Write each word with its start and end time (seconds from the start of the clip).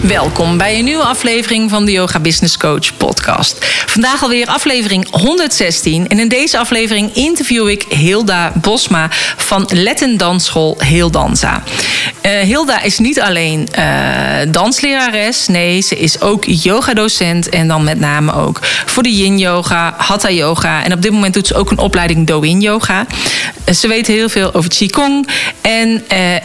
Welkom 0.00 0.58
bij 0.58 0.78
een 0.78 0.84
nieuwe 0.84 1.02
aflevering 1.02 1.70
van 1.70 1.84
de 1.84 1.92
Yoga 1.92 2.20
Business 2.20 2.56
Coach 2.56 2.96
podcast. 2.96 3.64
Vandaag 3.86 4.22
alweer 4.22 4.46
aflevering 4.46 5.10
116 5.10 6.08
en 6.08 6.18
in 6.18 6.28
deze 6.28 6.58
aflevering 6.58 7.14
interview 7.14 7.68
ik 7.68 7.82
Hilda 7.88 8.52
Bosma 8.54 9.08
van 9.36 9.68
Letten 9.72 10.16
Dansschool 10.16 10.76
Hildanza. 10.84 11.62
Uh, 12.26 12.38
Hilda 12.38 12.82
is 12.82 12.98
niet 12.98 13.20
alleen 13.20 13.68
uh, 13.78 13.84
danslerares, 14.48 15.46
nee, 15.46 15.80
ze 15.80 15.96
is 15.96 16.20
ook 16.20 16.44
yogadocent 16.44 17.48
en 17.48 17.68
dan 17.68 17.84
met 17.84 17.98
name 17.98 18.34
ook 18.34 18.58
voor 18.62 19.02
de 19.02 19.16
yin 19.16 19.38
yoga, 19.38 19.94
hatha 19.96 20.30
yoga 20.30 20.84
en 20.84 20.92
op 20.92 21.02
dit 21.02 21.12
moment 21.12 21.34
doet 21.34 21.46
ze 21.46 21.54
ook 21.54 21.70
een 21.70 21.78
opleiding 21.78 22.26
Doin 22.26 22.60
yoga. 22.60 23.06
Uh, 23.68 23.74
ze 23.74 23.88
weet 23.88 24.06
heel 24.06 24.28
veel 24.28 24.54
over 24.54 24.70
qigong 24.70 25.28
en 25.60 26.04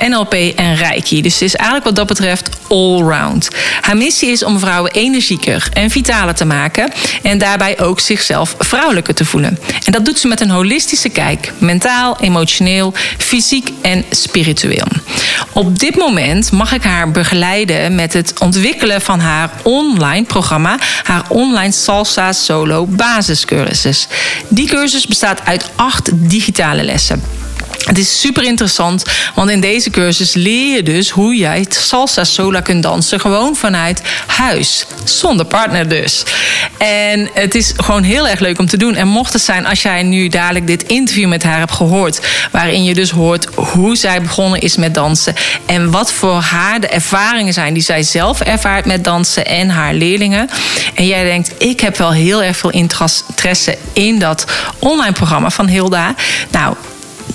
NLP 0.10 0.34
en 0.34 0.76
reiki, 0.76 1.22
dus 1.22 1.38
ze 1.38 1.46
is 1.46 1.56
eigenlijk 1.56 1.86
wat 1.86 1.96
dat 1.96 2.08
betreft 2.08 2.50
allround. 2.68 3.45
Haar 3.82 3.98
missie 3.98 4.32
is 4.32 4.44
om 4.44 4.60
vrouwen 4.60 4.92
energieker 4.92 5.68
en 5.74 5.90
vitaler 5.90 6.36
te 6.36 6.46
maken 6.46 6.92
en 7.22 7.38
daarbij 7.38 7.80
ook 7.80 8.00
zichzelf 8.00 8.56
vrouwelijker 8.60 9.14
te 9.14 9.26
voelen. 9.26 9.60
En 9.86 9.92
dat 9.92 10.06
doet 10.06 10.20
ze 10.20 10.28
met 10.28 10.42
een 10.42 10.50
holistische 10.50 11.10
kijk, 11.10 11.52
mentaal, 11.58 12.18
emotioneel, 12.20 12.94
fysiek 13.18 13.70
en 13.82 14.06
spiritueel. 14.10 14.88
Op 15.54 15.80
dit 15.80 15.96
moment 15.96 16.52
mag 16.52 16.72
ik 16.74 16.84
haar 16.84 17.12
begeleiden 17.12 17.96
met 17.96 18.14
het 18.14 18.40
ontwikkelen 18.40 19.02
van 19.02 19.20
haar 19.20 19.50
online 19.64 20.26
programma, 20.26 20.80
haar 21.04 21.24
online 21.30 21.72
salsa 21.72 22.34
solo 22.34 22.86
basiscursus. 22.86 24.08
Die 24.48 24.68
cursus 24.68 25.08
bestaat 25.08 25.42
uit 25.46 25.70
acht 25.76 26.10
digitale 26.14 26.84
lessen. 26.84 27.45
Het 27.84 27.98
is 27.98 28.20
super 28.20 28.44
interessant, 28.44 29.04
want 29.36 29.50
in 29.50 29.60
deze 29.60 29.90
cursus 29.90 30.34
leer 30.34 30.76
je 30.76 30.84
dus 30.84 31.10
hoe 31.10 31.36
jij 31.36 31.66
salsa 31.70 32.24
sola 32.24 32.62
kunt 32.62 32.84
dansen. 32.84 33.20
Gewoon 33.20 33.56
vanuit 33.56 34.02
huis, 34.28 34.86
zonder 35.04 35.46
partner 35.46 35.88
dus. 35.88 36.24
En 36.78 37.30
het 37.34 37.56
is 37.56 37.74
gewoon 37.78 38.04
heel 38.04 38.28
erg 38.28 38.40
leuk 38.40 38.60
om 38.60 38.68
te 38.68 38.78
doen. 38.78 38.96
En 38.96 39.08
mocht 39.08 39.34
het 39.34 39.42
zijn 39.42 39.66
als 39.66 39.82
jij 39.82 40.04
nu 40.04 40.28
dadelijk 40.28 40.68
dit 40.68 40.84
interview 40.84 41.28
met 41.30 41.44
haar 41.44 41.60
hebt 41.60 41.72
gehoord, 41.72 42.20
waarin 42.52 42.84
je 42.84 42.94
dus 42.94 43.10
hoort 43.10 43.48
hoe 43.56 43.96
zij 43.96 44.22
begonnen 44.22 44.60
is 44.60 44.76
met 44.78 44.94
dansen 44.94 45.34
en 45.66 45.92
wat 45.92 46.12
voor 46.12 46.40
haar 46.40 46.80
de 46.80 46.88
ervaringen 46.88 47.54
zijn 47.54 47.74
die 47.74 47.84
zij 47.84 48.04
zelf 48.04 48.42
ervaart 48.42 48.86
met 48.86 49.04
dansen 49.04 49.46
en 49.46 49.70
haar 49.70 49.94
leerlingen. 49.94 50.50
En 50.94 51.08
jij 51.08 51.24
denkt, 51.24 51.52
ik 51.58 51.80
heb 51.80 51.98
wel 51.98 52.12
heel 52.12 52.44
erg 52.44 52.58
veel 52.58 52.70
interesse 52.70 53.78
in 53.94 54.20
dat 54.20 54.46
online 54.80 55.14
programma 55.14 55.50
van 55.50 55.68
Hilda. 55.68 56.16
Nou, 56.52 56.76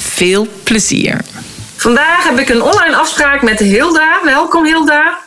veel 0.00 0.46
plezier. 0.62 1.20
Vandaag 1.76 2.28
heb 2.28 2.38
ik 2.38 2.48
een 2.48 2.62
online 2.62 2.96
afspraak 2.96 3.42
met 3.42 3.58
Hilda. 3.58 4.20
Welkom 4.24 4.64
Hilda. 4.64 5.18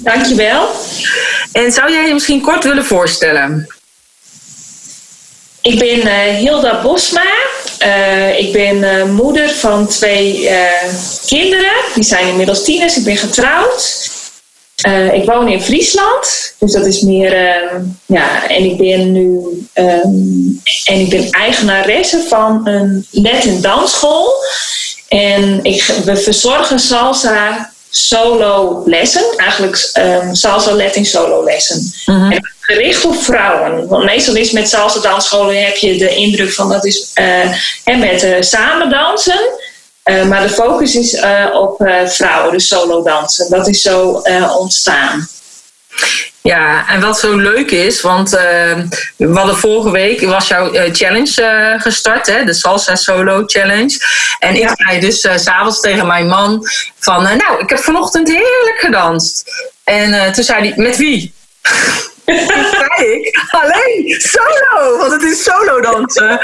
Dankjewel. 0.00 0.68
En 1.52 1.72
zou 1.72 1.92
jij 1.92 2.06
je 2.06 2.12
misschien 2.12 2.40
kort 2.40 2.64
willen 2.64 2.84
voorstellen? 2.84 3.66
Ik 5.60 5.78
ben 5.78 5.98
uh, 5.98 6.36
Hilda 6.38 6.82
Bosma. 6.82 7.24
Uh, 7.82 8.38
ik 8.38 8.52
ben 8.52 8.76
uh, 8.76 9.04
moeder 9.04 9.50
van 9.50 9.86
twee 9.86 10.50
kinderen. 11.26 11.72
Die 11.94 12.04
zijn 12.04 12.26
inmiddels 12.26 12.64
tieners. 12.64 12.96
Ik 12.96 13.04
ben 13.04 13.16
getrouwd. 13.16 14.10
Uh, 14.88 15.14
ik 15.14 15.24
woon 15.24 15.48
in 15.48 15.62
Friesland, 15.62 16.54
dus 16.58 16.72
dat 16.72 16.86
is 16.86 17.00
meer, 17.00 17.32
uh, 17.32 17.80
ja, 18.06 18.48
en 18.48 18.64
ik 18.64 18.76
ben 18.76 19.12
nu, 19.12 19.40
um, 19.74 20.60
en 20.84 21.00
ik 21.00 21.08
ben 21.08 21.30
eigenaresse 21.30 22.24
van 22.28 22.68
een 22.68 23.06
en 23.24 23.60
dansschool. 23.60 24.30
En 25.08 25.60
ik, 25.62 25.82
we 26.04 26.16
verzorgen 26.16 26.78
salsa 26.80 27.72
solo 27.90 28.82
lessen, 28.86 29.24
eigenlijk 29.36 29.90
um, 29.98 30.34
salsa 30.34 30.72
letting 30.72 31.06
solo 31.06 31.44
lessen. 31.44 31.92
Uh 32.06 32.22
-huh. 32.22 32.32
En 32.32 32.54
gericht 32.60 33.04
op 33.04 33.22
vrouwen, 33.22 33.88
want 33.88 34.04
meestal 34.04 34.34
is 34.34 34.50
met 34.50 34.68
salsa 34.68 35.00
dansscholen 35.00 35.64
heb 35.64 35.76
je 35.76 35.98
de 35.98 36.14
indruk 36.14 36.52
van 36.52 36.68
dat 36.68 36.84
is 36.84 37.10
uh, 37.84 37.98
met 37.98 38.22
uh, 38.24 38.36
samen 38.40 38.90
dansen. 38.90 39.40
Uh, 40.04 40.24
maar 40.24 40.42
de 40.42 40.48
focus 40.48 40.94
is 40.94 41.12
uh, 41.12 41.48
op 41.52 41.80
uh, 41.80 42.06
vrouwen, 42.06 42.52
dus 42.52 42.68
solo 42.68 43.02
dansen. 43.02 43.50
Dat 43.50 43.68
is 43.68 43.82
zo 43.82 44.22
ontstaan. 44.56 45.28
Ja, 46.40 46.88
en 46.88 47.00
wat 47.00 47.18
zo 47.18 47.36
leuk 47.36 47.70
is, 47.70 48.00
want 48.00 48.30
we 48.30 49.30
hadden 49.32 49.56
vorige 49.56 49.90
week 49.90 50.20
was 50.20 50.48
jouw 50.48 50.70
challenge 50.92 51.76
gestart, 51.78 52.26
hè, 52.26 52.44
de 52.44 52.54
Salsa 52.54 52.96
Solo 52.96 53.42
Challenge. 53.46 54.00
En 54.38 54.54
ik 54.54 54.70
zei 54.74 55.00
dus 55.00 55.20
s 55.20 55.28
s'avonds 55.34 55.80
tegen 55.80 56.06
mijn 56.06 56.26
man 56.26 56.68
van, 56.98 57.22
nou, 57.22 57.60
ik 57.60 57.68
heb 57.68 57.78
vanochtend 57.78 58.28
heerlijk 58.28 58.78
gedanst. 58.78 59.44
En 59.84 60.32
toen 60.32 60.44
zei 60.44 60.68
hij, 60.68 60.72
met 60.76 60.96
wie? 60.96 61.34
Zei 62.38 63.10
ik, 63.10 63.38
alleen 63.50 64.14
solo, 64.18 64.98
want 64.98 65.12
het 65.12 65.22
is 65.22 65.42
solo 65.42 65.80
dansen. 65.80 66.40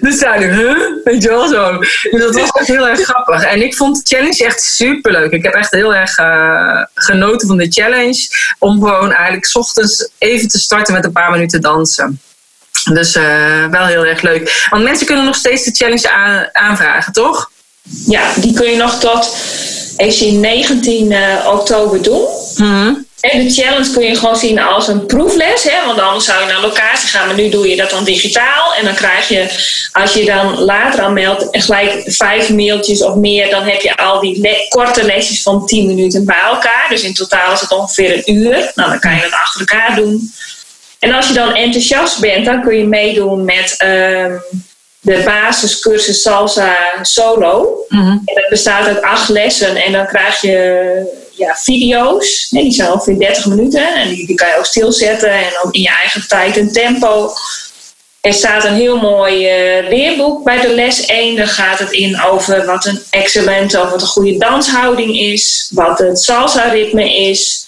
Dus 0.00 0.18
zei 0.18 0.44
ik, 0.44 0.50
huh? 0.50 1.04
Weet 1.04 1.22
je 1.22 1.28
wel 1.28 1.48
zo. 1.48 1.78
Dus 1.78 2.20
dat 2.20 2.34
was 2.34 2.50
echt 2.50 2.66
heel 2.66 2.88
erg 2.88 3.00
grappig. 3.00 3.44
En 3.44 3.62
ik 3.62 3.76
vond 3.76 3.96
de 3.96 4.16
challenge 4.16 4.44
echt 4.44 4.62
super 4.62 5.12
leuk. 5.12 5.32
Ik 5.32 5.42
heb 5.42 5.54
echt 5.54 5.70
heel 5.70 5.94
erg 5.94 6.18
uh, 6.18 6.82
genoten 6.94 7.48
van 7.48 7.56
de 7.56 7.70
challenge. 7.70 8.28
Om 8.58 8.82
gewoon 8.82 9.12
eigenlijk 9.12 9.44
s 9.44 9.56
ochtends 9.56 10.08
even 10.18 10.48
te 10.48 10.58
starten 10.58 10.94
met 10.94 11.04
een 11.04 11.12
paar 11.12 11.30
minuten 11.30 11.60
dansen. 11.60 12.20
Dus 12.84 13.16
uh, 13.16 13.66
wel 13.66 13.86
heel 13.86 14.06
erg 14.06 14.22
leuk. 14.22 14.66
Want 14.70 14.82
mensen 14.82 15.06
kunnen 15.06 15.24
nog 15.24 15.36
steeds 15.36 15.64
de 15.64 15.74
challenge 15.74 16.10
aan, 16.10 16.48
aanvragen, 16.52 17.12
toch? 17.12 17.50
Ja, 18.06 18.32
die 18.36 18.52
kun 18.52 18.70
je 18.70 18.76
nog 18.76 19.00
tot 19.00 19.36
even 19.96 20.40
19 20.40 21.10
uh, 21.10 21.46
oktober 21.52 22.02
doen. 22.02 22.26
Mm-hmm. 22.56 23.06
De 23.22 23.50
challenge 23.50 23.90
kun 23.90 24.02
je 24.02 24.16
gewoon 24.16 24.36
zien 24.36 24.58
als 24.58 24.88
een 24.88 25.06
proefles, 25.06 25.62
hè? 25.64 25.86
want 25.86 26.00
anders 26.00 26.24
zou 26.24 26.40
je 26.40 26.52
naar 26.52 26.60
locatie 26.60 27.08
gaan, 27.08 27.26
maar 27.26 27.36
nu 27.36 27.48
doe 27.48 27.68
je 27.68 27.76
dat 27.76 27.90
dan 27.90 28.04
digitaal. 28.04 28.74
En 28.74 28.84
dan 28.84 28.94
krijg 28.94 29.28
je, 29.28 29.46
als 29.92 30.12
je 30.12 30.24
dan 30.24 30.58
later 30.58 31.00
aanmeldt, 31.00 31.46
gelijk 31.50 32.02
vijf 32.06 32.50
mailtjes 32.50 33.02
of 33.02 33.14
meer, 33.14 33.50
dan 33.50 33.62
heb 33.62 33.80
je 33.80 33.96
al 33.96 34.20
die 34.20 34.40
le 34.40 34.66
korte 34.68 35.04
lesjes 35.04 35.42
van 35.42 35.66
10 35.66 35.86
minuten 35.86 36.24
bij 36.24 36.40
elkaar. 36.50 36.86
Dus 36.88 37.02
in 37.02 37.14
totaal 37.14 37.52
is 37.52 37.60
het 37.60 37.72
ongeveer 37.72 38.12
een 38.14 38.34
uur. 38.34 38.72
Nou, 38.74 38.90
dan 38.90 39.00
kan 39.00 39.14
je 39.14 39.22
het 39.22 39.32
achter 39.32 39.60
elkaar 39.60 39.96
doen. 39.96 40.32
En 40.98 41.12
als 41.12 41.28
je 41.28 41.34
dan 41.34 41.54
enthousiast 41.54 42.20
bent, 42.20 42.44
dan 42.44 42.62
kun 42.62 42.76
je 42.76 42.86
meedoen 42.86 43.44
met 43.44 43.84
um, 43.84 44.42
de 45.00 45.22
basiscursus 45.24 46.22
Salsa 46.22 46.76
Solo. 47.02 47.84
Mm 47.88 48.00
-hmm. 48.00 48.22
En 48.24 48.34
dat 48.34 48.48
bestaat 48.50 48.86
uit 48.86 49.02
acht 49.02 49.28
lessen 49.28 49.76
en 49.76 49.92
dan 49.92 50.06
krijg 50.06 50.40
je 50.40 51.30
ja, 51.34 51.54
video's. 51.54 52.46
Nee, 52.50 52.62
die 52.62 52.72
zijn 52.72 52.92
ongeveer 52.92 53.18
30 53.18 53.46
minuten. 53.46 53.94
En 53.94 54.08
die, 54.08 54.26
die 54.26 54.36
kan 54.36 54.48
je 54.48 54.56
ook 54.56 54.66
stilzetten 54.66 55.30
en 55.30 55.52
ook 55.64 55.74
in 55.74 55.80
je 55.80 55.88
eigen 55.88 56.28
tijd 56.28 56.56
en 56.56 56.72
tempo. 56.72 57.32
Er 58.20 58.34
staat 58.34 58.64
een 58.64 58.74
heel 58.74 58.96
mooi 58.96 59.34
uh, 59.34 59.88
leerboek 59.88 60.44
bij 60.44 60.60
de 60.60 60.68
les 60.68 61.06
1. 61.06 61.36
Daar 61.36 61.48
gaat 61.48 61.78
het 61.78 61.92
in 61.92 62.22
over 62.22 62.66
wat 62.66 62.84
een 62.84 63.02
excellente 63.10 63.80
of 63.80 63.90
wat 63.90 64.00
een 64.00 64.06
goede 64.06 64.38
danshouding 64.38 65.18
is. 65.18 65.70
Wat 65.74 65.98
het 65.98 66.20
salsa-ritme 66.20 67.14
is. 67.14 67.66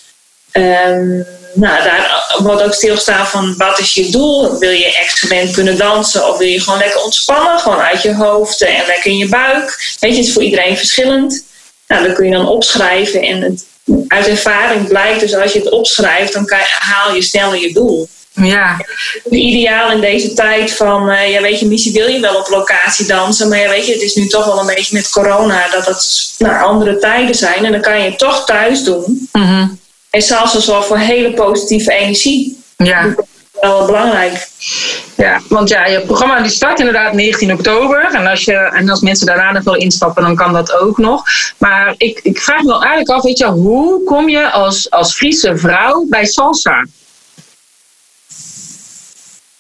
Um, 0.53 1.27
nou, 1.55 1.83
daar 1.85 2.35
wordt 2.39 2.63
ook 2.63 2.75
stilstaan 2.75 3.27
van 3.27 3.57
wat 3.57 3.79
is 3.79 3.95
je 3.95 4.11
doel? 4.11 4.59
Wil 4.59 4.71
je 4.71 4.95
excellent 4.95 5.51
kunnen 5.51 5.77
dansen 5.77 6.29
of 6.29 6.39
wil 6.39 6.49
je 6.49 6.61
gewoon 6.61 6.79
lekker 6.79 7.03
ontspannen? 7.03 7.59
Gewoon 7.59 7.81
uit 7.81 8.03
je 8.03 8.15
hoofd 8.15 8.63
en 8.63 8.87
lekker 8.87 9.11
in 9.11 9.19
je 9.19 9.29
buik. 9.29 9.97
Weet 10.01 10.11
je, 10.11 10.17
het 10.17 10.27
is 10.27 10.33
voor 10.33 10.43
iedereen 10.43 10.77
verschillend. 10.77 11.45
Nou, 11.89 12.07
dat 12.07 12.17
kun 12.17 12.25
je 12.25 12.33
dan 12.33 12.49
opschrijven. 12.49 13.23
En 13.23 13.43
het, 13.43 13.67
uit 14.09 14.29
ervaring 14.29 14.89
blijkt 14.89 15.21
dus 15.21 15.35
als 15.35 15.53
je 15.53 15.59
het 15.59 15.71
opschrijft, 15.71 16.33
dan 16.33 16.47
kan, 16.47 16.59
haal 16.79 17.15
je 17.15 17.23
sneller 17.23 17.61
je 17.61 17.73
doel. 17.73 18.09
Ja. 18.35 18.85
Ideaal 19.31 19.91
in 19.91 20.01
deze 20.01 20.33
tijd 20.33 20.73
van, 20.73 21.11
uh, 21.11 21.31
ja 21.31 21.41
weet 21.41 21.61
je, 21.61 21.67
misschien 21.67 21.93
wil 21.93 22.09
je 22.09 22.21
wel 22.21 22.37
op 22.37 22.49
locatie 22.49 23.07
dansen, 23.07 23.49
maar 23.49 23.59
ja 23.59 23.69
weet 23.69 23.87
je, 23.87 23.93
het 23.93 24.03
is 24.03 24.15
nu 24.15 24.27
toch 24.27 24.45
wel 24.45 24.61
een 24.61 24.75
beetje 24.75 24.97
met 24.97 25.11
corona 25.11 25.69
dat 25.71 25.87
het 25.87 26.35
naar 26.39 26.65
andere 26.65 26.99
tijden 26.99 27.35
zijn 27.35 27.65
en 27.65 27.73
dan 27.73 27.81
kan 27.81 27.99
je 27.99 28.11
het 28.11 28.19
toch 28.19 28.45
thuis 28.45 28.85
doen. 28.85 29.29
Mm 29.33 29.79
En 30.11 30.23
salsa 30.23 30.61
zorgt 30.61 30.87
voor 30.87 30.99
hele 30.99 31.33
positieve 31.33 31.93
energie. 31.93 32.63
Ja. 32.77 33.15
Wel 33.65 33.87
belangrijk. 33.87 34.49
Ja, 35.17 35.41
want 35.49 35.69
ja, 35.69 35.87
je 35.87 36.01
programma 36.01 36.41
die 36.41 36.51
start 36.51 36.79
inderdaad 36.79 37.13
19 37.13 37.53
oktober. 37.53 38.11
En 38.13 38.27
als, 38.27 38.45
je, 38.45 38.55
en 38.55 38.89
als 38.89 39.01
mensen 39.01 39.27
daarna 39.27 39.53
nog 39.53 39.63
willen 39.63 39.81
instappen, 39.81 40.23
dan 40.23 40.35
kan 40.35 40.53
dat 40.53 40.73
ook 40.73 40.99
nog. 40.99 41.23
Maar 41.59 41.95
ik, 41.97 42.21
ik 42.23 42.39
vraag 42.41 42.61
me 42.61 42.67
wel 42.67 42.81
eigenlijk 42.83 43.11
af, 43.11 43.23
weet 43.23 43.39
je, 43.39 43.47
hoe 43.47 44.05
kom 44.05 44.29
je 44.29 44.51
als, 44.51 44.91
als 44.91 45.15
Friese 45.15 45.57
vrouw 45.57 46.07
bij 46.09 46.25
salsa? 46.25 46.87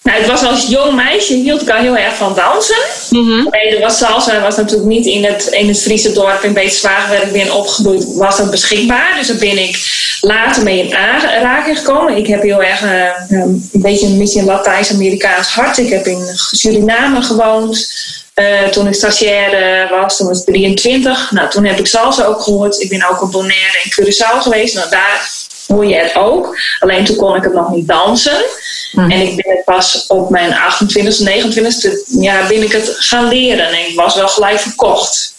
Nou, 0.04 0.18
het 0.18 0.26
was 0.26 0.42
als 0.42 0.66
jong 0.66 0.94
meisje 0.94 1.34
hield 1.34 1.62
ik 1.62 1.70
al 1.70 1.80
heel 1.80 1.96
erg 1.96 2.16
van 2.16 2.34
dansen. 2.34 2.76
Mm 3.10 3.28
-hmm. 3.28 3.52
er 3.52 3.80
was 3.80 3.98
salsa 3.98 4.40
was 4.40 4.56
natuurlijk 4.56 4.88
niet 4.88 5.06
in 5.06 5.24
het, 5.24 5.46
in 5.46 5.68
het 5.68 5.80
Friese 5.80 6.12
dorp 6.12 6.42
in 6.42 6.52
Beetswagen 6.52 7.08
waar 7.08 7.26
ik 7.26 7.32
ben 7.32 7.54
opgegroeid, 7.54 8.14
was 8.14 8.36
dat 8.36 8.50
beschikbaar. 8.50 9.14
Dus 9.18 9.26
daar 9.26 9.36
ben 9.36 9.58
ik 9.58 9.78
later 10.20 10.62
mee 10.62 10.78
in 10.78 10.94
aanraking 10.94 11.78
gekomen. 11.78 12.16
Ik 12.16 12.26
heb 12.26 12.42
heel 12.42 12.62
erg 12.62 12.82
uh, 12.82 13.40
een 13.40 13.68
beetje 13.72 14.06
een 14.06 14.18
beetje 14.18 14.40
een 14.40 14.46
Latijns-Amerikaans 14.46 15.48
hart. 15.48 15.78
Ik 15.78 15.90
heb 15.90 16.06
in 16.06 16.26
Suriname 16.34 17.22
gewoond. 17.22 17.92
Uh, 18.34 18.68
toen 18.68 18.86
ik 18.86 18.94
stagiaire 18.94 19.88
was, 19.90 20.16
toen 20.16 20.26
was 20.26 20.38
ik 20.38 20.44
23. 20.44 21.30
Nou, 21.30 21.50
toen 21.50 21.64
heb 21.64 21.78
ik 21.78 21.86
salsa 21.86 22.24
ook 22.24 22.42
gehoord. 22.42 22.80
Ik 22.80 22.88
ben 22.88 23.08
ook 23.10 23.22
op 23.22 23.32
Bonaire 23.32 23.80
en 23.82 23.90
Curaçao 23.90 24.42
geweest. 24.42 24.74
Nou, 24.74 24.90
daar 24.90 25.30
hoor 25.66 25.86
je 25.86 25.94
het 25.94 26.14
ook. 26.14 26.58
Alleen 26.78 27.04
toen 27.04 27.16
kon 27.16 27.36
ik 27.36 27.42
het 27.42 27.52
nog 27.52 27.70
niet 27.70 27.88
dansen. 27.88 28.44
Mhm. 28.92 29.10
En 29.10 29.20
ik 29.20 29.36
ben 29.36 29.56
het 29.56 29.64
pas 29.64 30.06
op 30.06 30.30
mijn 30.30 30.52
28e, 30.52 31.24
29e 31.24 31.90
ja, 32.06 32.46
ben 32.46 32.62
ik 32.62 32.72
het 32.72 32.94
gaan 32.98 33.28
leren. 33.28 33.68
En 33.68 33.88
ik 33.88 33.96
was 33.96 34.14
wel 34.14 34.28
gelijk 34.28 34.60
verkocht. 34.60 35.34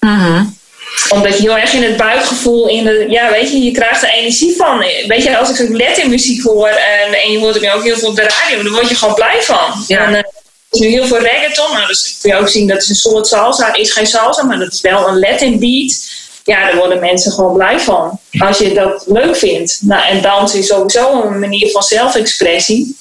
Mhm. 0.00 0.44
Omdat 1.08 1.36
je 1.36 1.42
heel 1.42 1.58
erg 1.58 1.72
in 1.72 1.82
het 1.82 1.96
buikgevoel, 1.96 2.68
in 2.68 2.84
de, 2.84 3.06
ja, 3.08 3.30
weet 3.30 3.50
je, 3.50 3.62
je 3.62 3.70
krijgt 3.70 4.02
er 4.02 4.08
energie 4.08 4.56
van. 4.56 4.78
Weet 5.06 5.22
je, 5.22 5.38
als 5.38 5.50
ik 5.50 5.56
zo'n 5.56 5.76
Latin 5.76 6.10
muziek 6.10 6.42
hoor 6.42 6.68
en, 6.68 7.14
en 7.22 7.32
je 7.32 7.38
hoort 7.38 7.54
er 7.54 7.60
nu 7.60 7.72
ook 7.72 7.82
heel 7.82 7.98
veel 7.98 8.08
op 8.08 8.16
de 8.16 8.22
radio, 8.22 8.62
dan 8.62 8.72
word 8.72 8.88
je 8.88 8.94
gewoon 8.94 9.14
blij 9.14 9.42
van. 9.42 9.84
Ja. 9.86 10.04
En, 10.04 10.10
uh, 10.10 10.16
er 10.16 10.26
is 10.70 10.78
nu 10.80 10.86
heel 10.88 11.06
veel 11.06 11.18
reggaeton, 11.18 11.72
nou, 11.72 11.86
dus 11.86 12.18
kun 12.20 12.30
je 12.30 12.36
ook 12.36 12.48
zien 12.48 12.68
dat 12.68 12.82
is 12.82 12.88
een 12.88 12.94
soort 12.94 13.26
salsa. 13.26 13.66
Het 13.66 13.76
is 13.76 13.92
geen 13.92 14.06
salsa, 14.06 14.42
maar 14.42 14.58
dat 14.58 14.72
is 14.72 14.80
wel 14.80 15.08
een 15.08 15.18
Latin 15.18 15.58
beat 15.58 16.10
ja, 16.44 16.64
daar 16.64 16.76
worden 16.76 17.00
mensen 17.00 17.32
gewoon 17.32 17.52
blij 17.52 17.80
van. 17.80 18.18
Als 18.38 18.58
je 18.58 18.74
dat 18.74 19.04
leuk 19.06 19.36
vindt. 19.36 19.78
Nou, 19.82 20.06
en 20.08 20.22
dansen 20.22 20.58
is 20.58 20.66
sowieso 20.66 21.22
een 21.22 21.38
manier 21.38 21.70
van 21.70 21.82
zelfexpressie. 21.82 22.96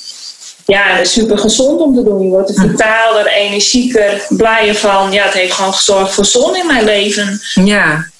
Ja, 0.65 0.95
dat 0.95 1.05
is 1.05 1.13
super 1.13 1.37
gezond 1.37 1.81
om 1.81 1.95
te 1.95 2.03
doen. 2.03 2.23
Je 2.23 2.29
wordt 2.29 2.49
er 2.49 2.55
vertaalder, 2.55 3.27
energieker, 3.27 4.25
blijer 4.29 4.75
van. 4.75 5.11
Ja, 5.11 5.23
het 5.23 5.33
heeft 5.33 5.53
gewoon 5.53 5.73
gezorgd 5.73 6.13
voor 6.13 6.25
zon 6.25 6.55
in 6.55 6.67
mijn 6.67 6.83
leven. 6.83 7.41
Ja. 7.53 8.11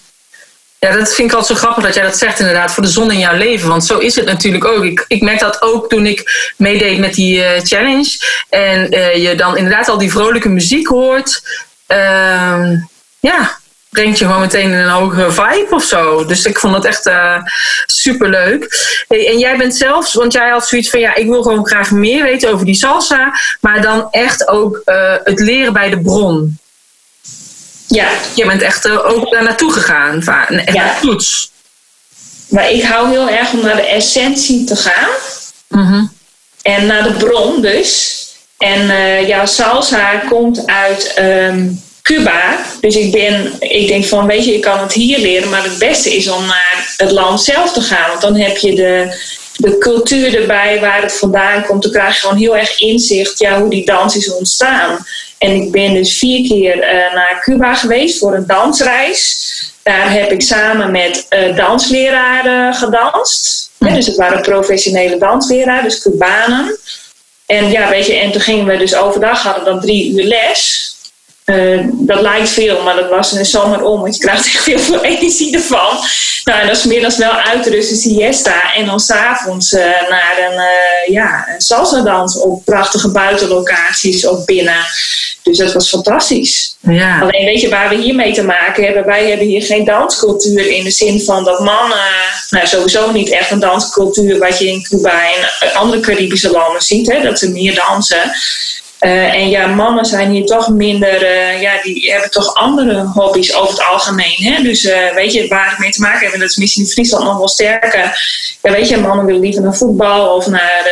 Ja, 0.79 0.91
dat 0.91 1.13
vind 1.13 1.31
ik 1.31 1.37
altijd 1.37 1.57
zo 1.59 1.65
grappig 1.65 1.83
dat 1.83 1.93
jij 1.93 2.03
dat 2.03 2.17
zegt 2.17 2.39
inderdaad, 2.39 2.71
voor 2.71 2.83
de 2.83 2.89
zon 2.89 3.11
in 3.11 3.19
jouw 3.19 3.37
leven. 3.37 3.69
Want 3.69 3.85
zo 3.85 3.97
is 3.97 4.15
het 4.15 4.25
natuurlijk 4.25 4.65
ook. 4.65 4.83
Ik, 4.83 5.05
ik 5.07 5.21
merk 5.21 5.39
dat 5.39 5.61
ook 5.61 5.89
toen 5.89 6.05
ik 6.05 6.51
meedeed 6.57 6.99
met 6.99 7.13
die 7.13 7.37
uh, 7.37 7.49
challenge. 7.61 8.17
En 8.49 8.93
uh, 8.93 9.15
je 9.15 9.35
dan 9.35 9.57
inderdaad 9.57 9.89
al 9.89 9.97
die 9.97 10.11
vrolijke 10.11 10.49
muziek 10.49 10.87
hoort. 10.87 11.41
Uh, 11.87 12.69
ja, 13.19 13.57
brengt 13.93 14.17
je 14.17 14.25
gewoon 14.25 14.39
meteen 14.39 14.71
in 14.71 14.77
een 14.77 14.89
hogere 14.89 15.31
vibe 15.31 15.67
of 15.69 15.83
zo. 15.83 16.25
Dus 16.25 16.45
ik 16.45 16.59
vond 16.59 16.75
het 16.75 16.85
echt 16.85 17.07
uh, 17.07 17.37
super 17.85 18.29
leuk. 18.29 18.77
Hey, 19.07 19.27
en 19.27 19.39
jij 19.39 19.57
bent 19.57 19.75
zelfs, 19.75 20.13
want 20.13 20.33
jij 20.33 20.49
had 20.49 20.67
zoiets 20.67 20.89
van 20.89 20.99
ja, 20.99 21.15
ik 21.15 21.27
wil 21.27 21.43
gewoon 21.43 21.67
graag 21.67 21.91
meer 21.91 22.23
weten 22.23 22.51
over 22.51 22.65
die 22.65 22.75
salsa, 22.75 23.33
maar 23.61 23.81
dan 23.81 24.07
echt 24.11 24.47
ook 24.47 24.81
uh, 24.85 25.15
het 25.23 25.39
leren 25.39 25.73
bij 25.73 25.89
de 25.89 26.01
bron. 26.01 26.57
Ja. 27.87 28.09
Je 28.35 28.45
bent 28.45 28.61
echt 28.61 28.85
uh, 28.85 29.05
ook 29.05 29.31
daar 29.31 29.43
naartoe 29.43 29.71
gegaan, 29.71 30.21
echt 30.47 30.73
ja. 30.73 30.99
toets. 31.01 31.51
Maar 32.47 32.71
ik 32.71 32.83
hou 32.83 33.09
heel 33.09 33.29
erg 33.29 33.51
om 33.51 33.61
naar 33.61 33.75
de 33.75 33.87
essentie 33.87 34.63
te 34.63 34.75
gaan. 34.75 35.09
-hmm. 35.67 36.11
En 36.61 36.85
naar 36.85 37.03
de 37.03 37.11
bron 37.11 37.61
dus. 37.61 38.21
En 38.57 38.87
ja, 39.27 39.45
salsa 39.45 40.17
komt 40.17 40.65
uit. 40.65 41.15
Um, 41.19 41.81
Cuba. 42.03 42.57
Dus 42.81 42.95
ik 42.95 43.11
ben, 43.11 43.53
ik 43.59 43.87
denk 43.87 44.05
van, 44.05 44.27
weet 44.27 44.45
je, 44.45 44.53
ik 44.53 44.61
kan 44.61 44.79
het 44.79 44.93
hier 44.93 45.19
leren, 45.19 45.49
maar 45.49 45.63
het 45.63 45.77
beste 45.77 46.15
is 46.15 46.29
om 46.29 46.45
naar 46.45 46.93
het 46.97 47.11
land 47.11 47.41
zelf 47.41 47.73
te 47.73 47.81
gaan. 47.81 48.09
Want 48.09 48.21
dan 48.21 48.35
heb 48.35 48.57
je 48.57 48.75
de, 48.75 49.21
de 49.55 49.77
cultuur 49.77 50.41
erbij, 50.41 50.79
waar 50.79 51.01
het 51.01 51.17
vandaan 51.17 51.65
komt. 51.65 51.83
Dan 51.83 51.91
krijg 51.91 52.13
je 52.13 52.19
gewoon 52.19 52.37
heel 52.37 52.57
erg 52.57 52.79
inzicht, 52.79 53.39
ja, 53.39 53.59
hoe 53.59 53.69
die 53.69 53.85
dans 53.85 54.15
is 54.15 54.33
ontstaan. 54.33 55.05
En 55.37 55.51
ik 55.51 55.71
ben 55.71 55.93
dus 55.93 56.17
vier 56.17 56.47
keer 56.47 56.77
uh, 56.77 57.13
naar 57.13 57.41
Cuba 57.41 57.75
geweest 57.75 58.19
voor 58.19 58.33
een 58.33 58.47
dansreis. 58.47 59.51
Daar 59.83 60.11
heb 60.11 60.31
ik 60.31 60.41
samen 60.41 60.91
met 60.91 61.25
uh, 61.29 61.55
dansleraren 61.55 62.73
gedanst. 62.73 63.71
Dus 63.77 64.05
het 64.05 64.15
waren 64.15 64.41
professionele 64.41 65.17
dansleraren, 65.17 65.83
dus 65.83 66.01
Cubanen. 66.01 66.77
En 67.45 67.71
ja, 67.71 67.89
weet 67.89 68.05
je, 68.05 68.13
en 68.13 68.31
toen 68.31 68.41
gingen 68.41 68.65
we 68.65 68.77
dus 68.77 68.95
overdag, 68.95 69.43
hadden 69.43 69.65
dan 69.65 69.81
drie 69.81 70.11
uur 70.11 70.23
les. 70.23 70.91
Uh, 71.45 71.85
dat 71.91 72.21
lijkt 72.21 72.49
veel, 72.49 72.83
maar 72.83 72.95
dat 72.95 73.09
was 73.09 73.31
een 73.31 73.45
zomer 73.45 73.83
om, 73.83 74.01
want 74.01 74.15
je 74.15 74.21
krijgt 74.21 74.45
echt 74.45 74.65
heel 74.65 74.79
veel 74.79 75.03
energie 75.13 75.55
ervan. 75.55 75.97
Nou, 76.43 76.59
en 76.59 76.67
dat 76.67 76.77
is 76.77 76.83
middags 76.83 77.17
wel 77.17 77.31
uitrusten, 77.31 77.97
siesta. 77.97 78.73
En 78.73 78.85
dan 78.85 78.99
s'avonds 78.99 79.73
uh, 79.73 79.81
naar 80.09 80.37
een, 80.49 80.57
uh, 80.57 81.13
ja, 81.13 81.47
een 81.53 81.61
salsa 81.61 82.01
dans 82.01 82.37
op 82.37 82.65
prachtige 82.65 83.11
buitenlocaties 83.11 84.27
of 84.27 84.45
binnen. 84.45 84.85
Dus 85.43 85.57
dat 85.57 85.73
was 85.73 85.89
fantastisch. 85.89 86.75
Ja. 86.79 87.19
Alleen 87.19 87.45
weet 87.45 87.61
je 87.61 87.69
waar 87.69 87.89
we 87.89 87.95
hiermee 87.95 88.33
te 88.33 88.43
maken 88.43 88.83
hebben? 88.83 89.05
Wij 89.05 89.29
hebben 89.29 89.47
hier 89.47 89.61
geen 89.61 89.85
danscultuur 89.85 90.67
in 90.67 90.83
de 90.83 90.91
zin 90.91 91.21
van 91.21 91.43
dat 91.43 91.59
mannen, 91.59 91.97
nou 92.49 92.67
sowieso 92.67 93.11
niet 93.11 93.29
echt 93.29 93.51
een 93.51 93.59
danscultuur 93.59 94.39
wat 94.39 94.59
je 94.59 94.67
in 94.67 94.83
Cuba 94.83 95.21
en 95.61 95.73
andere 95.73 96.01
Caribische 96.01 96.51
landen 96.51 96.81
ziet, 96.81 97.11
hè, 97.11 97.21
dat 97.21 97.39
ze 97.39 97.49
meer 97.49 97.75
dansen. 97.75 98.31
Uh, 99.03 99.33
en 99.33 99.49
ja, 99.49 99.67
mannen 99.67 100.05
zijn 100.05 100.31
hier 100.31 100.45
toch 100.45 100.69
minder, 100.69 101.23
uh, 101.23 101.61
ja, 101.61 101.81
die 101.81 102.11
hebben 102.11 102.31
toch 102.31 102.53
andere 102.53 103.01
hobby's 103.01 103.53
over 103.53 103.69
het 103.69 103.83
algemeen. 103.83 104.35
Hè? 104.35 104.63
Dus 104.63 104.83
uh, 104.83 105.13
weet 105.13 105.33
je, 105.33 105.47
waar 105.47 105.71
ik 105.71 105.79
mee 105.79 105.91
te 105.91 106.01
maken 106.01 106.25
heb, 106.25 106.33
en 106.33 106.39
dat 106.39 106.49
is 106.49 106.55
misschien 106.55 106.83
in 106.83 106.89
Friesland 106.89 107.23
nog 107.23 107.37
wel 107.37 107.47
sterker. 107.47 108.19
Ja, 108.61 108.71
weet 108.71 108.89
je, 108.89 108.97
mannen 108.97 109.25
willen 109.25 109.41
liever 109.41 109.61
naar 109.61 109.75
voetbal 109.75 110.35
of 110.35 110.47
naar 110.47 110.87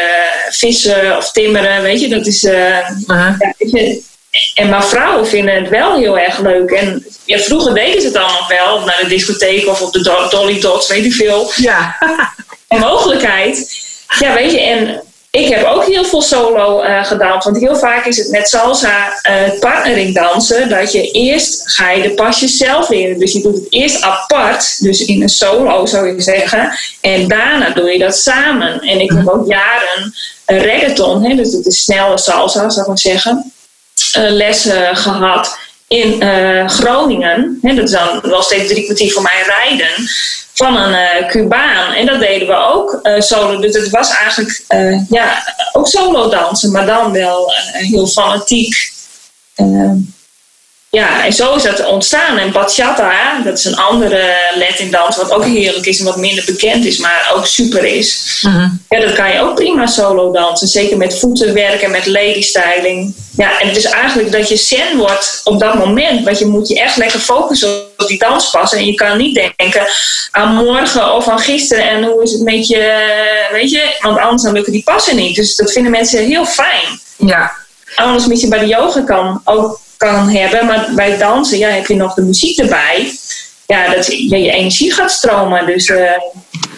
vissen 0.50 1.18
of 1.18 1.32
timmeren, 1.32 1.82
weet 1.82 2.02
je, 2.02 2.10
dat 2.10 2.28
is. 2.28 2.42
-huh. 2.42 2.86
ja, 3.08 3.54
weet 3.58 3.72
je, 3.72 4.02
en 4.56 4.70
maar 4.70 4.86
vrouwen 4.86 5.28
vinden 5.28 5.56
het 5.56 5.70
wel 5.70 5.98
heel 5.98 6.20
erg 6.20 6.40
leuk. 6.40 6.72
En 6.72 7.06
ja, 7.26 7.38
vroeger 7.38 7.74
deden 7.74 8.02
ze 8.02 8.06
het 8.06 8.16
dan 8.16 8.32
nog 8.32 8.48
wel, 8.48 8.80
naar 8.80 9.00
de 9.02 9.08
discotheek 9.08 9.68
of 9.68 9.82
op 9.82 9.94
de 9.94 10.02
do 10.02 10.28
Dolly 10.30 10.60
Dots, 10.60 10.88
weet 10.88 11.06
ik 11.06 11.14
veel. 11.14 11.52
Ja. 11.56 11.98
een 12.68 12.80
mogelijkheid. 12.80 13.80
Ja, 14.20 14.34
weet 14.34 14.52
je, 14.52 14.62
en 14.62 15.04
ik 15.32 15.48
heb 15.48 15.66
ook 15.66 15.86
heel 15.86 16.06
veel 16.06 16.22
solo 16.22 16.84
uh, 16.84 17.04
gedaan. 17.04 17.42
Want 17.44 17.58
heel 17.58 17.76
vaak 17.76 18.06
is 18.06 18.18
het 18.18 18.30
met 18.30 18.50
salsa 18.50 19.08
uh, 19.30 19.60
partnering 19.60 20.16
dansen. 20.16 20.70
Dat 20.70 20.92
je 20.92 21.12
eerst 21.12 21.72
ga 21.72 21.92
je 21.92 22.02
de 22.02 22.12
pasjes 22.12 22.58
zelf 22.58 22.90
leren. 22.90 23.20
Dus 23.20 23.34
je 23.34 23.42
doet 23.42 23.56
het 23.56 23.66
eerst 23.70 24.02
apart. 24.02 24.84
Dus 24.84 25.06
in 25.06 25.22
een 25.22 25.30
solo 25.30 25.86
zou 25.86 26.08
je 26.08 26.22
zeggen. 26.22 26.78
En 27.02 27.28
daarna 27.28 27.70
doe 27.70 27.92
je 27.92 28.00
dat 28.00 28.18
samen. 28.18 28.80
En 28.80 29.00
ik 29.00 29.12
heb 29.12 29.30
ook 29.30 29.48
jaren 29.48 30.14
uh, 30.48 30.62
reggaeton. 30.62 31.24
Hè, 31.24 31.36
dus 31.36 31.52
dat 31.52 31.66
is 31.66 31.84
snelle 31.84 32.18
salsa 32.18 32.70
zou 32.70 32.82
ik 32.82 32.88
maar 32.88 32.98
zeggen. 32.98 33.52
lessen 34.14 34.96
gehad 34.96 35.58
in 35.92 36.22
Groningen. 36.70 37.60
Hè, 37.62 37.76
dat 37.76 37.84
is 37.84 37.92
dan 37.92 38.20
wel 38.22 38.42
steeds 38.42 38.70
drie 38.70 38.84
kwartier 38.84 39.12
voor 39.12 39.22
mij 39.22 39.44
rijden 39.46 40.10
van 40.54 40.78
een 40.78 40.92
uh, 40.92 41.28
Cubaan. 41.28 41.94
En 41.94 42.06
dat 42.06 42.20
deden 42.20 42.48
we 42.48 42.56
ook 42.74 43.00
uh, 43.04 43.20
solo. 43.20 43.60
Dus 43.60 43.76
het 43.76 43.90
was 43.90 44.10
eigenlijk 44.10 44.64
ja, 45.10 45.56
ook 45.74 45.88
solo 45.88 46.30
dansen, 46.30 46.72
maar 46.72 46.86
dan 46.86 47.12
wel 47.12 47.52
heel 47.72 48.08
fanatiek. 48.08 48.92
Ja, 50.92 51.26
en 51.26 51.34
zo 51.34 51.56
is 51.56 51.64
dat 51.64 51.86
ontstaan. 51.86 52.38
En 52.38 52.52
bachata, 52.52 53.42
dat 53.44 53.58
is 53.58 53.66
een 53.66 53.76
andere 53.76 54.36
Latin 54.56 54.92
dans, 54.92 55.18
wat 55.18 55.32
ook 55.32 55.46
heerlijk 55.46 55.86
is 55.86 56.00
en 56.00 56.06
wat 56.06 56.18
minder 56.18 56.44
bekend 56.46 56.86
is, 56.86 56.98
maar 56.98 57.32
ook 57.36 57.46
super 57.46 57.84
is. 57.84 58.40
Mm 58.42 58.54
-hmm. 58.54 58.82
Ja, 58.90 59.00
dat 59.00 59.14
kan 59.14 59.32
je 59.32 59.40
ook 59.40 59.56
prima 59.56 59.88
solo 59.88 60.32
dansen. 60.32 60.68
Zeker 60.68 60.98
met 60.98 61.20
voeten 61.20 61.54
werken, 61.54 61.92
met 61.92 62.06
lady 62.06 62.42
styling. 62.42 63.16
Ja, 63.38 63.60
en 63.60 63.68
het 63.68 63.78
is 63.78 63.86
eigenlijk 63.86 64.32
dat 64.32 64.50
je 64.50 64.58
zen 64.58 64.98
wordt 64.98 65.42
op 65.44 65.60
dat 65.60 65.74
moment. 65.74 66.26
Want 66.26 66.40
je 66.40 66.46
moet 66.46 66.68
je 66.68 66.80
echt 66.80 66.98
lekker 66.98 67.20
focussen 67.20 67.82
op 67.98 68.08
die 68.08 68.20
danspas. 68.20 68.74
En 68.74 68.86
je 68.86 68.94
kan 68.94 69.18
niet 69.18 69.36
denken 69.58 69.88
aan 70.32 70.56
morgen 70.56 71.14
of 71.14 71.28
aan 71.28 71.40
gisteren. 71.40 71.90
En 71.90 72.04
hoe 72.04 72.24
is 72.24 72.32
het 72.32 72.42
met 72.42 72.68
je, 72.68 73.08
weet 73.52 73.72
je. 73.72 73.98
Want 74.00 74.20
anders 74.20 74.44
dan 74.44 74.54
lukken 74.54 74.74
die 74.74 74.84
passen 74.84 75.16
niet. 75.16 75.36
Dus 75.36 75.56
dat 75.56 75.72
vinden 75.72 75.92
mensen 75.92 76.26
heel 76.26 76.46
fijn. 76.46 77.00
Ja. 77.18 77.52
Anders 77.96 78.42
je 78.42 78.48
bij 78.48 78.60
de 78.60 78.68
yoga 78.68 79.02
kan, 79.02 79.42
ook 79.44 79.80
kan 80.02 80.30
hebben. 80.30 80.66
Maar 80.66 80.88
bij 80.96 81.18
dansen 81.18 81.58
ja, 81.58 81.70
heb 81.70 81.86
je 81.86 81.96
nog 81.96 82.14
de 82.14 82.22
muziek 82.22 82.58
erbij. 82.58 83.12
Ja, 83.66 83.94
dat 83.94 84.06
ja, 84.06 84.38
je 84.38 84.52
energie 84.52 84.94
gaat 84.94 85.12
stromen. 85.12 85.66
Dus 85.66 85.88
uh, 85.88 86.12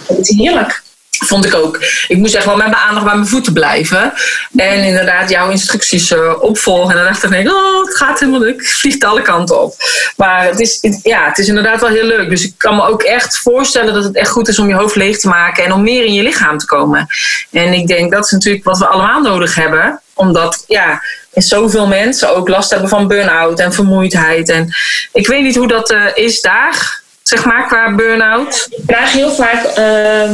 dat 0.08 0.18
is 0.20 0.38
heerlijk. 0.38 0.82
vond 1.10 1.46
ik 1.46 1.54
ook. 1.54 1.84
Ik 2.08 2.18
moest 2.18 2.36
echt 2.36 2.46
wel 2.46 2.56
met 2.56 2.70
mijn 2.70 2.82
aandacht 2.82 3.06
bij 3.06 3.16
mijn 3.16 3.28
voeten 3.28 3.54
blijven. 3.54 4.14
En 4.56 4.84
inderdaad 4.84 5.30
jouw 5.30 5.50
instructies 5.50 6.12
uh, 6.12 6.44
opvolgen. 6.44 6.90
En 6.90 6.96
dan 6.96 7.06
dacht 7.06 7.24
ik, 7.24 7.52
oh, 7.52 7.86
het 7.86 7.96
gaat 7.96 8.20
helemaal 8.20 8.42
leuk. 8.42 8.62
Het 8.62 8.72
vliegt 8.72 9.04
alle 9.04 9.22
kanten 9.22 9.62
op. 9.62 9.76
Maar 10.18 10.46
het 10.46 10.60
is, 10.60 10.80
ja, 11.04 11.26
het 11.26 11.38
is 11.38 11.48
inderdaad 11.48 11.82
wel 11.82 11.90
heel 11.90 12.06
leuk. 12.06 12.30
Dus 12.30 12.44
ik 12.44 12.54
kan 12.58 12.76
me 12.76 12.88
ook 12.88 13.04
echt 13.04 13.38
voorstellen 13.38 13.94
dat 13.94 14.04
het 14.04 14.16
echt 14.16 14.30
goed 14.30 14.48
is 14.48 14.60
om 14.60 14.68
je 14.68 14.76
hoofd 14.76 14.96
leeg 14.96 15.20
te 15.20 15.28
maken. 15.28 15.64
En 15.64 15.74
om 15.74 15.84
meer 15.84 16.06
in 16.06 16.14
je 16.14 16.24
lichaam 16.24 16.58
te 16.58 16.66
komen. 16.66 17.08
En 17.52 17.74
ik 17.74 17.88
denk 17.88 18.12
dat 18.12 18.26
is 18.26 18.32
natuurlijk 18.32 18.64
wat 18.64 18.78
we 18.78 18.88
allemaal 18.88 19.22
nodig 19.22 19.56
hebben. 19.56 20.02
Omdat, 20.14 20.64
ja, 20.68 21.02
zoveel 21.34 21.88
mensen 21.88 22.36
ook 22.36 22.48
last 22.48 22.70
hebben 22.70 22.90
van 22.90 23.08
burn-out 23.08 23.60
en 23.60 23.74
vermoeidheid. 23.74 24.50
En 24.50 24.70
ik 25.12 25.28
weet 25.28 25.44
niet 25.44 25.56
hoe 25.56 25.68
dat 25.68 25.92
uh, 25.92 26.06
is 26.14 26.42
daar, 26.42 27.02
zeg 27.24 27.46
maar, 27.46 27.68
qua 27.68 27.96
burn-out. 27.96 28.68
Ik 28.70 28.84
krijg 28.88 29.12
heel 29.12 29.32
vaak... 29.32 29.78
Uh, 29.78 30.32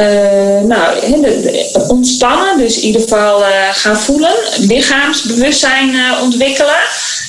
uh, 0.00 0.60
nou, 0.60 0.98
ontspannen, 1.88 2.58
dus 2.58 2.76
in 2.76 2.82
ieder 2.82 3.00
geval 3.00 3.40
uh, 3.40 3.48
gaan 3.72 3.96
voelen, 3.96 4.34
lichaamsbewustzijn 4.56 5.94
ontwikkelen. 6.22 6.76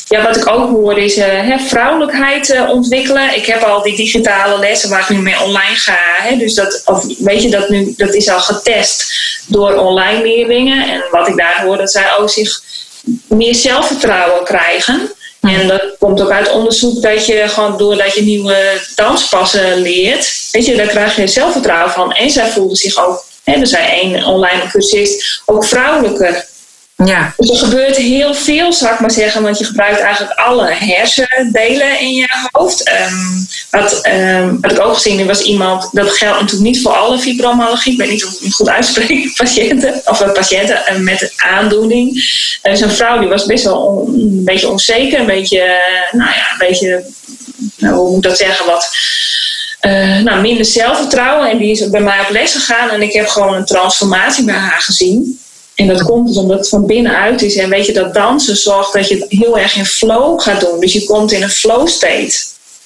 Ja, 0.08 0.24
wat 0.24 0.38
ik 0.38 0.48
ook 0.48 0.70
hoor 0.70 0.98
is 0.98 1.16
hè, 1.16 1.60
vrouwelijkheid 1.60 2.66
ontwikkelen. 2.70 3.36
Ik 3.36 3.46
heb 3.46 3.62
al 3.62 3.82
die 3.82 3.96
digitale 3.96 4.60
lessen 4.60 4.90
waar 4.90 5.00
ik 5.00 5.10
nu 5.10 5.18
mee 5.18 5.42
online 5.42 5.76
ga. 5.76 5.98
Hè, 6.18 6.38
dus 6.38 6.54
dat, 6.54 6.82
of 6.86 7.06
weet 7.18 7.44
je, 7.44 7.50
dat, 7.50 7.70
nu, 7.70 7.94
dat 7.98 8.14
is 8.14 8.30
al 8.30 8.40
getest 8.40 9.14
door 9.48 9.76
online 9.76 10.22
leerlingen. 10.22 10.90
En 10.90 11.04
wat 11.12 11.28
ik 11.28 11.38
daar 11.38 11.62
hoor, 11.64 11.78
dat 11.78 11.92
zij 11.92 12.16
ook 12.18 12.30
zich 12.30 12.62
meer 13.28 13.56
zelfvertrouwen 13.56 14.44
krijgen. 14.44 15.12
En 15.42 15.68
dat 15.68 15.82
komt 16.00 16.22
ook 16.22 16.32
uit 16.32 16.52
onderzoek 16.52 17.02
dat 17.02 17.26
je 17.26 17.44
gewoon 17.48 17.78
doordat 17.78 18.16
je 18.16 18.22
nieuwe 18.22 18.82
danspassen 18.96 19.82
leert, 19.82 20.48
weet 20.52 20.66
je, 20.66 20.76
daar 20.76 20.88
krijg 20.88 21.16
je 21.16 21.28
zelfvertrouwen 21.28 21.92
van. 21.92 22.14
En 22.14 22.30
zij 22.30 22.50
voelde 22.50 22.76
zich 22.76 23.06
ook, 23.06 23.26
hè, 23.44 23.54
er 23.54 23.68
zei 23.68 23.88
één 23.88 24.26
online 24.26 24.68
cursist, 24.72 25.42
ook 25.46 25.66
vrouwelijker. 25.66 26.48
Ja. 27.06 27.34
Dus 27.38 27.50
er 27.50 27.58
gebeurt 27.58 27.96
heel 27.96 28.34
veel, 28.34 28.74
zou 28.74 28.94
ik 28.94 29.00
maar 29.00 29.12
zeggen, 29.12 29.42
want 29.42 29.60
je 29.60 29.66
gebruikt 29.66 30.00
eigenlijk 30.00 30.40
alle 30.40 30.72
hersendelen 30.72 32.00
in 32.00 32.14
je 32.14 32.28
hoofd. 32.52 32.90
Um, 32.90 33.48
wat, 33.70 34.08
um, 34.08 34.58
wat 34.62 34.72
ik 34.72 34.80
ook 34.80 34.94
gezien 34.94 35.18
heb, 35.18 35.28
was 35.28 35.42
iemand, 35.42 35.90
dat 35.92 36.12
geldt 36.12 36.40
natuurlijk 36.40 36.72
niet 36.72 36.82
voor 36.82 36.92
alle 36.92 37.20
fibromyalgie, 37.20 37.94
ik 37.94 38.00
weet 38.00 38.10
niet 38.10 38.26
of 38.26 38.34
ik 38.34 38.40
het 38.44 38.54
goed 38.54 38.70
uitspreek, 38.70 39.34
patiënten, 39.38 40.02
of 40.06 40.22
uh, 40.22 40.32
patiënten 40.32 40.82
uh, 40.90 41.00
met 41.00 41.34
aandoening. 41.36 42.16
Uh, 42.64 42.76
Zo'n 42.76 42.90
vrouw 42.90 43.20
die 43.20 43.30
was 43.30 43.46
best 43.46 43.64
wel 43.64 44.10
een 44.14 44.44
beetje 44.44 44.70
onzeker, 44.70 45.20
een 45.20 45.26
beetje, 45.26 45.78
nou 46.12 46.30
ja, 46.30 46.52
een 46.52 46.68
beetje, 46.68 47.06
nou, 47.76 47.96
hoe 47.96 48.12
moet 48.12 48.24
dat 48.24 48.38
zeggen, 48.38 48.66
wat. 48.66 48.90
Nou, 50.24 50.42
minder 50.42 50.66
zelfvertrouwen. 50.66 51.50
En 51.50 51.58
die 51.58 51.72
is 51.72 51.90
bij 51.90 52.02
mij 52.02 52.20
op 52.20 52.30
les 52.30 52.54
gegaan. 52.54 52.90
En 52.90 53.02
ik 53.02 53.14
heb 53.14 53.28
gewoon 53.28 53.54
een 53.54 53.66
transformatie 53.66 54.46
bij 54.46 54.56
haar 54.56 54.82
gezien. 54.82 55.40
En 55.80 55.88
dat 55.88 56.04
komt 56.04 56.28
dus 56.28 56.38
omdat 56.38 56.58
het 56.58 56.70
van 56.70 56.86
binnenuit 56.86 57.42
is. 57.42 57.56
En 57.56 57.70
weet 57.70 57.86
je, 57.86 57.94
dat 57.94 58.14
dansen 58.14 58.58
zorgt 58.58 58.94
dat 58.94 59.10
je 59.10 59.16
het 59.16 59.26
heel 59.30 59.58
erg 59.58 59.76
in 59.76 59.86
flow 59.86 60.40
gaat 60.40 60.60
doen. 60.60 60.80
Dus 60.80 60.94
je 60.94 61.04
komt 61.04 61.32
in 61.32 61.44
een 61.44 61.50
flow 61.50 61.88
state. 61.88 62.38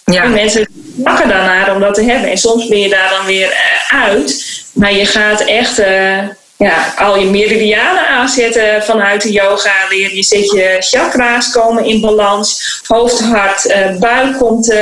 Ja. 0.05 0.23
En 0.23 0.31
mensen 0.31 0.67
pakken 1.03 1.29
daarnaar 1.29 1.73
om 1.73 1.79
dat 1.79 1.93
te 1.93 2.03
hebben. 2.03 2.29
En 2.29 2.37
soms 2.37 2.67
ben 2.67 2.79
je 2.79 2.89
daar 2.89 3.09
dan 3.09 3.25
weer 3.25 3.47
uh, 3.47 4.03
uit. 4.03 4.61
Maar 4.73 4.93
je 4.93 5.05
gaat 5.05 5.41
echt 5.41 5.79
uh, 5.79 6.17
ja, 6.57 6.93
al 6.97 7.17
je 7.17 7.25
meridianen 7.25 8.07
aanzetten 8.07 8.83
vanuit 8.83 9.21
de 9.21 9.31
yoga. 9.31 9.73
Leer. 9.89 10.15
Je 10.15 10.23
zet 10.23 10.51
je 10.51 10.77
chakra's 10.79 11.51
komen 11.51 11.85
in 11.85 12.01
balans. 12.01 12.81
Hoofd, 12.87 13.19
hart, 13.19 13.65
uh, 13.65 13.97
buik 13.99 14.37
komt 14.37 14.75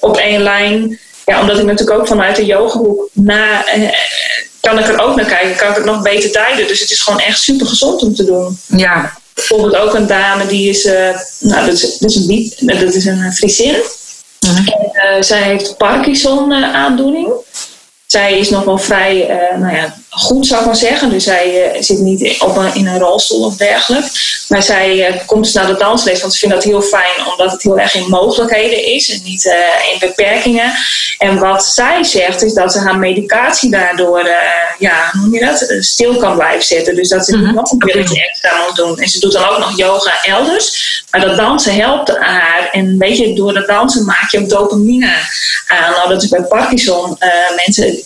op 0.00 0.16
één 0.16 0.42
lijn. 0.42 0.98
Ja, 1.28 1.40
omdat 1.40 1.58
ik 1.58 1.64
natuurlijk 1.64 2.00
ook 2.00 2.06
vanuit 2.06 2.36
de 2.36 2.44
yogaboek 2.44 3.08
na 3.12 3.64
kan 4.60 4.78
ik 4.78 4.88
er 4.88 5.00
ook 5.00 5.16
naar 5.16 5.24
kijken, 5.24 5.56
kan 5.56 5.68
ik 5.68 5.76
het 5.76 5.84
nog 5.84 6.02
beter 6.02 6.30
tijden. 6.30 6.66
Dus 6.66 6.80
het 6.80 6.90
is 6.90 7.00
gewoon 7.00 7.20
echt 7.20 7.40
super 7.40 7.66
gezond 7.66 8.02
om 8.02 8.14
te 8.14 8.24
doen. 8.24 8.58
Ja. 8.66 9.12
Bijvoorbeeld 9.34 9.76
ook 9.76 9.94
een 9.94 10.06
dame 10.06 10.46
die 10.46 10.68
is, 10.68 10.84
uh, 10.84 10.92
nou 11.40 11.66
dat 11.66 11.74
is, 11.74 11.98
dat 11.98 12.10
is 12.10 12.16
een, 12.16 12.78
dat 12.78 12.94
is 12.94 13.04
een 13.04 13.32
Friesin. 13.32 13.76
-huh. 14.40 14.56
en, 14.56 14.66
uh, 15.16 15.22
zij 15.22 15.42
heeft 15.42 15.76
Parkinson 15.76 16.52
aandoening. 16.54 17.32
Zij 18.06 18.38
is 18.38 18.50
nog 18.50 18.64
wel 18.64 18.78
vrij, 18.78 19.26
nou 19.58 19.76
ja, 19.76 19.96
goed, 20.10 20.46
zou 20.46 20.60
ik 20.60 20.66
maar 20.66 20.76
zeggen. 20.76 21.10
Dus 21.10 21.24
zij 21.24 21.74
uh, 21.74 21.82
zit 21.82 21.98
niet 21.98 22.40
op 22.40 22.56
een, 22.56 22.74
in 22.74 22.86
een 22.86 22.98
rolstoel 22.98 23.44
of 23.44 23.56
dergelijke. 23.56 24.08
Maar 24.48 24.62
zij 24.62 25.10
uh, 25.10 25.26
komt 25.26 25.44
dus 25.44 25.52
naar 25.52 25.66
de 25.66 25.76
dansles, 25.76 26.20
want 26.20 26.32
ze 26.32 26.38
vindt 26.38 26.54
dat 26.54 26.64
heel 26.64 26.82
fijn, 26.82 27.26
omdat 27.30 27.52
het 27.52 27.62
heel 27.62 27.78
erg 27.78 27.94
in 27.94 28.08
mogelijkheden 28.08 28.84
is 28.84 29.10
en 29.10 29.20
niet 29.24 29.44
uh, 29.44 29.52
in 29.92 29.98
beperkingen. 29.98 30.72
En 31.18 31.38
wat 31.38 31.64
zij 31.64 32.04
zegt, 32.04 32.42
is 32.42 32.54
dat 32.54 32.72
ze 32.72 32.78
haar 32.78 32.98
medicatie 32.98 33.70
daardoor, 33.70 34.28
ja, 34.78 35.10
hoe 35.12 35.20
noem 35.20 35.34
je 35.34 35.44
dat, 35.44 35.84
stil 35.84 36.16
kan 36.16 36.34
blijven 36.34 36.64
zetten. 36.64 36.94
Dus 36.94 37.08
dat 37.08 37.26
ze 37.26 37.36
mm 37.36 37.44
-hmm. 37.44 37.54
nog 37.54 37.70
een 37.70 37.78
pilletje 37.78 38.26
extra 38.28 38.50
moet 38.66 38.76
doen. 38.76 38.98
En 38.98 39.08
ze 39.08 39.20
doet 39.20 39.32
dan 39.32 39.48
ook 39.48 39.58
nog 39.58 39.76
yoga 39.76 40.22
elders. 40.22 41.02
Maar 41.10 41.20
dat 41.20 41.36
dansen 41.36 41.74
helpt 41.74 42.16
haar. 42.16 42.68
En 42.72 42.98
weet 42.98 43.18
je, 43.18 43.34
door 43.34 43.52
dat 43.52 43.66
dansen 43.66 44.04
maak 44.04 44.30
je 44.30 44.38
ook 44.38 44.48
dopamine 44.48 45.12
aan. 45.66 45.92
Nou, 45.92 46.08
dat 46.08 46.22
is 46.22 46.28
bij 46.28 46.42
Parkinson 46.42 47.18
mensen 47.66 48.02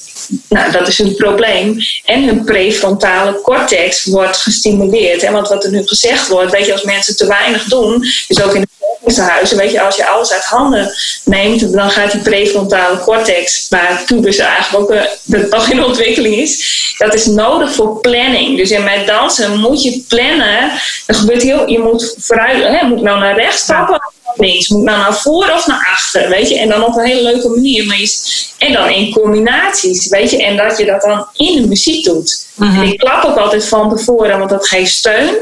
nou, 0.49 0.73
dat 0.73 0.89
is 0.89 0.99
een 0.99 1.15
probleem. 1.15 1.77
En 2.05 2.25
hun 2.25 2.45
prefrontale 2.45 3.41
cortex 3.41 4.05
wordt 4.05 4.37
gestimuleerd. 4.37 5.23
En 5.23 5.33
want 5.33 5.49
wat 5.49 5.65
er 5.65 5.71
nu 5.71 5.87
gezegd 5.87 6.29
wordt, 6.29 6.53
weet 6.53 6.67
je, 6.67 6.73
als 6.73 6.83
mensen 6.83 7.17
te 7.17 7.27
weinig 7.27 7.65
doen, 7.65 7.99
dus 8.29 8.43
ook 8.43 8.55
in 8.55 8.61
de 8.61 8.69
huizen, 9.05 9.57
weet 9.57 9.73
je, 9.73 9.81
als 9.81 9.97
je 9.97 10.09
alles 10.09 10.33
uit 10.33 10.45
handen 10.45 10.95
neemt, 11.25 11.73
dan 11.73 11.91
gaat 11.91 12.13
die 12.13 12.21
prefrontale 12.21 12.99
cortex, 12.99 13.67
waar 13.69 14.03
tubus 14.07 14.39
eigenlijk 14.39 14.85
ook 14.85 14.97
uh, 15.31 15.51
nog 15.51 15.69
in 15.69 15.85
ontwikkeling 15.85 16.35
is, 16.35 16.95
dat 16.99 17.15
is 17.15 17.27
nodig 17.27 17.75
voor 17.75 18.01
planning. 18.01 18.57
Dus 18.57 18.71
in 18.71 18.85
mijn 18.85 19.07
dansen 19.07 19.59
moet 19.59 19.83
je 19.83 20.05
plannen. 20.09 20.71
Er 21.07 21.15
gebeurt 21.15 21.43
heel, 21.43 21.69
je 21.69 21.79
moet 21.79 22.15
vooruit, 22.19 22.63
hè, 22.63 22.87
moet 22.87 23.03
nou 23.03 23.19
naar 23.19 23.37
rechts 23.37 23.63
stappen 23.63 24.01
links. 24.37 24.69
Moet 24.69 24.83
nou 24.83 24.99
naar 24.99 25.19
voren 25.19 25.55
of 25.55 25.67
naar 25.67 25.89
achter, 25.93 26.29
weet 26.29 26.49
je. 26.49 26.59
En 26.59 26.69
dan 26.69 26.85
op 26.85 26.97
een 26.97 27.05
hele 27.05 27.23
leuke 27.23 27.49
manier. 27.49 27.87
Maar 27.87 27.99
je, 27.99 28.17
en 28.59 28.73
dan 28.73 28.89
in 28.89 29.13
combinaties, 29.13 30.09
weet 30.09 30.31
je. 30.31 30.45
En 30.45 30.57
dat 30.57 30.79
je 30.79 30.85
dat 30.85 31.01
dan 31.01 31.27
in 31.37 31.63
de 31.63 31.69
muziek 31.69 32.05
doet. 32.05 32.47
En 32.59 32.83
ik 32.83 32.99
klap 32.99 33.25
ook 33.25 33.37
altijd 33.37 33.65
van 33.65 33.97
tevoren, 33.97 34.39
want 34.39 34.51
dat 34.51 34.69
geeft 34.69 34.93
steun. 34.93 35.35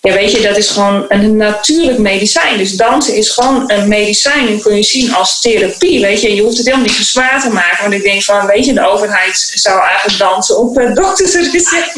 Ja, 0.00 0.14
weet 0.14 0.32
je, 0.32 0.40
dat 0.40 0.56
is 0.56 0.70
gewoon 0.70 1.04
een 1.08 1.36
natuurlijk 1.36 1.98
medicijn. 1.98 2.58
Dus 2.58 2.72
dansen 2.72 3.14
is 3.14 3.30
gewoon 3.30 3.70
een 3.70 3.88
medicijn. 3.88 4.48
En 4.48 4.60
kun 4.60 4.76
je 4.76 4.82
zien 4.82 5.14
als 5.14 5.40
therapie, 5.40 6.00
weet 6.00 6.20
je. 6.20 6.34
Je 6.34 6.42
hoeft 6.42 6.56
het 6.56 6.66
helemaal 6.66 6.86
niet 6.86 7.06
zwaar 7.06 7.40
te 7.40 7.50
maken. 7.50 7.82
Want 7.82 7.94
ik 7.94 8.02
denk 8.02 8.22
van, 8.22 8.46
weet 8.46 8.64
je, 8.64 8.72
de 8.72 8.88
overheid 8.88 9.52
zou 9.54 9.80
eigenlijk 9.80 10.18
dansen 10.18 10.58
op 10.58 10.78
uh, 10.78 10.94
doktersrecept. 10.94 11.92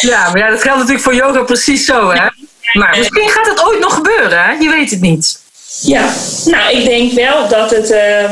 ja, 0.00 0.30
maar 0.30 0.38
ja, 0.38 0.50
dat 0.50 0.62
geldt 0.62 0.78
natuurlijk 0.78 1.04
voor 1.04 1.14
yoga 1.14 1.42
precies 1.42 1.84
zo, 1.84 2.10
hè. 2.10 2.28
Maar 2.72 2.96
misschien 2.98 3.28
gaat 3.28 3.46
het 3.46 3.64
ooit 3.64 3.80
nog 3.80 3.94
gebeuren, 3.94 4.44
hè? 4.44 4.52
Je 4.52 4.70
weet 4.70 4.90
het 4.90 5.00
niet. 5.00 5.44
Ja, 5.80 6.12
nou, 6.44 6.76
ik 6.76 6.84
denk 6.84 7.12
wel 7.12 7.48
dat 7.48 7.70
het, 7.70 7.90
uh, 7.90 8.30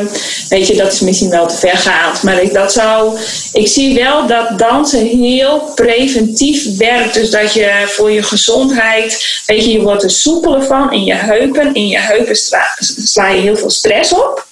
weet 0.49 0.67
je, 0.67 0.77
dat 0.77 0.93
is 0.93 1.01
misschien 1.01 1.31
wel 1.31 1.47
te 1.47 1.57
vergaand, 1.57 2.23
maar 2.23 2.43
ik, 2.43 2.53
dat 2.53 2.73
zou, 2.73 3.19
ik 3.53 3.69
zie 3.69 3.95
wel 3.95 4.27
dat 4.27 4.59
dansen 4.59 5.07
heel 5.07 5.73
preventief 5.75 6.77
werkt. 6.77 7.15
Dus 7.15 7.31
dat 7.31 7.53
je 7.53 7.85
voor 7.87 8.11
je 8.11 8.23
gezondheid, 8.23 9.43
weet 9.47 9.65
je, 9.65 9.71
je 9.71 9.81
wordt 9.81 10.03
er 10.03 10.11
soepeler 10.11 10.65
van 10.65 10.93
in 10.93 11.05
je 11.05 11.15
heupen. 11.15 11.75
In 11.75 11.89
je 11.89 11.99
heupen 11.99 12.37
sla, 12.37 13.29
je 13.29 13.41
heel 13.41 13.57
veel 13.57 13.71
stress 13.71 14.13
op. 14.13 14.47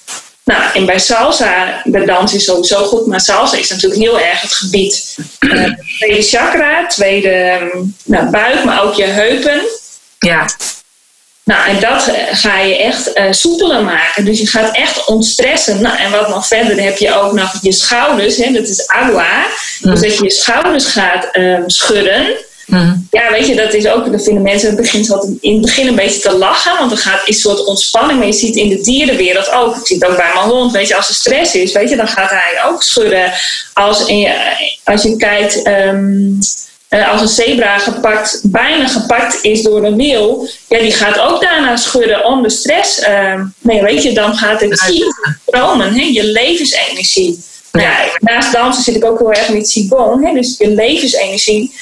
Nou, 0.44 0.62
en 0.74 0.86
bij 0.86 0.98
salsa, 0.98 1.82
de 1.84 2.04
dans 2.04 2.34
is 2.34 2.44
sowieso 2.44 2.84
goed, 2.84 3.06
maar 3.06 3.20
salsa 3.20 3.56
is 3.56 3.70
natuurlijk 3.70 4.00
heel 4.00 4.20
erg 4.20 4.40
het 4.40 4.52
gebied. 4.52 5.16
Uh, 5.40 5.68
tweede 5.98 6.22
chakra, 6.22 6.86
tweede 6.86 7.58
nou, 8.04 8.30
buik, 8.30 8.64
maar 8.64 8.82
ook 8.82 8.94
je 8.94 9.04
heupen. 9.04 9.60
Ja. 10.18 10.46
Nou, 11.44 11.68
en 11.68 11.80
dat 11.80 12.12
ga 12.32 12.60
je 12.60 12.76
echt 12.76 13.18
uh, 13.18 13.24
soepeler 13.30 13.82
maken. 13.82 14.24
Dus 14.24 14.38
je 14.38 14.46
gaat 14.46 14.76
echt 14.76 15.04
ontstressen. 15.04 15.82
Nou, 15.82 15.98
en 15.98 16.10
wat 16.10 16.28
nog 16.28 16.46
verder 16.46 16.82
heb 16.82 16.98
je 16.98 17.14
ook 17.14 17.32
nog 17.32 17.58
je 17.62 17.72
schouders. 17.72 18.36
Hè, 18.36 18.52
dat 18.52 18.68
is 18.68 18.86
agua. 18.86 19.46
Mm. 19.80 19.90
Dus 19.90 20.00
dat 20.00 20.16
je 20.16 20.24
je 20.24 20.30
schouders 20.30 20.86
gaat 20.86 21.36
um, 21.36 21.70
schudden. 21.70 22.36
Mm. 22.66 23.06
Ja, 23.10 23.30
weet 23.30 23.46
je, 23.46 23.56
dat 23.56 23.74
is 23.74 23.86
ook, 23.86 24.12
dat 24.12 24.22
vinden 24.22 24.42
mensen 24.42 24.68
in 24.68 24.74
het 24.74 24.82
begin, 24.82 25.38
in 25.40 25.52
het 25.52 25.62
begin 25.62 25.86
een 25.86 25.94
beetje 25.94 26.20
te 26.20 26.36
lachen, 26.36 26.78
want 26.78 26.90
er 26.90 26.98
gaat 26.98 27.28
is 27.28 27.34
een 27.34 27.40
soort 27.40 27.64
ontspanning. 27.64 28.18
Maar 28.18 28.28
je 28.28 28.32
ziet 28.32 28.56
in 28.56 28.68
de 28.68 28.80
dierenwereld 28.80 29.50
ook, 29.50 29.76
ik 29.76 29.86
zie 29.86 29.96
het 29.96 30.06
ook 30.06 30.16
bij 30.16 30.30
mijn 30.34 30.48
hond, 30.48 30.72
weet 30.72 30.88
je, 30.88 30.96
als 30.96 31.08
er 31.08 31.14
stress 31.14 31.54
is, 31.54 31.72
weet 31.72 31.90
je, 31.90 31.96
dan 31.96 32.08
gaat 32.08 32.30
hij 32.30 32.64
ook 32.66 32.82
schudden. 32.82 33.32
Als, 33.72 34.06
je, 34.06 34.54
als 34.84 35.02
je 35.02 35.16
kijkt, 35.16 35.66
um, 35.66 36.38
als 37.00 37.20
een 37.20 37.28
zebra 37.28 37.78
gepakt, 37.78 38.40
bijna 38.44 38.88
gepakt 38.88 39.44
is 39.44 39.62
door 39.62 39.84
een 39.84 39.96
leeuw, 39.96 40.46
ja, 40.68 40.78
die 40.78 40.92
gaat 40.92 41.18
ook 41.18 41.40
daarna 41.40 41.76
schudden 41.76 42.24
om 42.24 42.42
de 42.42 42.50
stress. 42.50 43.00
Uh, 43.00 43.40
nee, 43.58 43.82
weet 43.82 44.02
je, 44.02 44.12
dan 44.12 44.34
gaat 44.34 44.60
het 44.60 44.92
stromen, 45.46 45.92
hè, 45.92 46.02
je 46.02 46.24
levensenergie. 46.24 47.44
Ja. 47.72 47.80
ja. 47.80 48.16
naast 48.18 48.52
dansen 48.52 48.82
zit 48.82 48.96
ik 48.96 49.04
ook 49.04 49.18
heel 49.18 49.32
erg 49.32 49.48
met 49.48 49.70
Qigong, 49.70 50.26
hè, 50.26 50.34
dus 50.34 50.54
je 50.58 50.68
levensenergie 50.68 51.72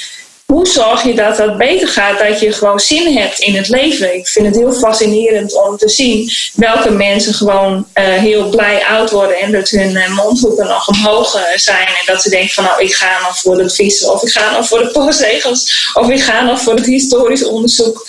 hoe 0.51 0.67
zorg 0.67 1.03
je 1.03 1.15
dat 1.15 1.37
dat 1.37 1.59
beter 1.59 1.89
gaat? 1.89 2.19
Dat 2.19 2.41
je 2.41 2.53
gewoon 2.53 2.81
zin 2.81 3.17
hebt 3.17 3.39
in 3.39 3.55
het 3.55 3.69
leven. 3.69 4.15
Ik 4.15 4.29
vind 4.29 4.47
het 4.47 4.57
heel 4.57 4.73
fascinerend 4.73 5.55
om 5.55 5.77
te 5.77 5.89
zien 5.89 6.31
welke 6.55 6.91
mensen 6.91 7.35
gewoon 7.35 7.87
uh, 7.95 8.05
heel 8.05 8.49
blij 8.49 8.85
oud 8.85 9.11
worden 9.11 9.39
en 9.39 9.53
dat 9.53 9.69
hun 9.69 9.91
uh, 9.91 10.09
mondhoeken 10.09 10.67
nog 10.67 10.89
omhoog 10.89 11.37
uh, 11.37 11.43
zijn. 11.55 11.87
En 11.87 12.05
dat 12.07 12.23
ze 12.23 12.31
denken 12.31 12.55
van 12.55 12.65
nou, 12.65 12.83
ik 12.83 12.95
ga 12.95 13.21
nog 13.23 13.39
voor 13.39 13.59
het 13.59 13.75
vissen 13.75 14.13
of 14.13 14.23
ik 14.23 14.31
ga 14.31 14.53
nog 14.53 14.69
voor 14.69 14.79
de 14.79 14.91
postzegels 14.91 15.91
of 15.93 16.09
ik 16.09 16.23
ga 16.23 16.43
nog 16.43 16.61
voor 16.61 16.75
het 16.75 16.87
historisch 16.87 17.45
onderzoek. 17.45 18.07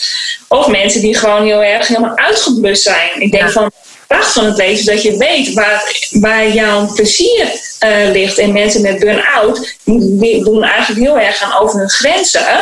Of 0.48 0.68
mensen 0.68 1.02
die 1.02 1.18
gewoon 1.18 1.46
heel 1.46 1.64
erg 1.64 1.88
helemaal 1.88 2.18
uitgeblust 2.18 2.84
zijn. 2.84 3.22
Ik 3.22 3.32
denk 3.32 3.44
ja. 3.44 3.52
van 3.52 3.72
kracht 4.12 4.34
van 4.34 4.46
het 4.46 4.58
leven 4.58 4.86
dat 4.86 5.02
je 5.02 5.18
weet 5.18 5.54
waar, 5.54 6.08
waar 6.12 6.48
jouw 6.50 6.94
plezier 6.94 7.46
uh, 7.86 8.12
ligt. 8.12 8.38
En 8.38 8.54
mensen 8.54 8.82
met 8.82 9.00
burn-out, 9.00 9.76
doen 10.44 10.64
eigenlijk 10.64 11.00
heel 11.00 11.20
erg 11.20 11.42
aan 11.42 11.62
over 11.62 11.80
hun 11.80 11.90
grenzen. 11.90 12.62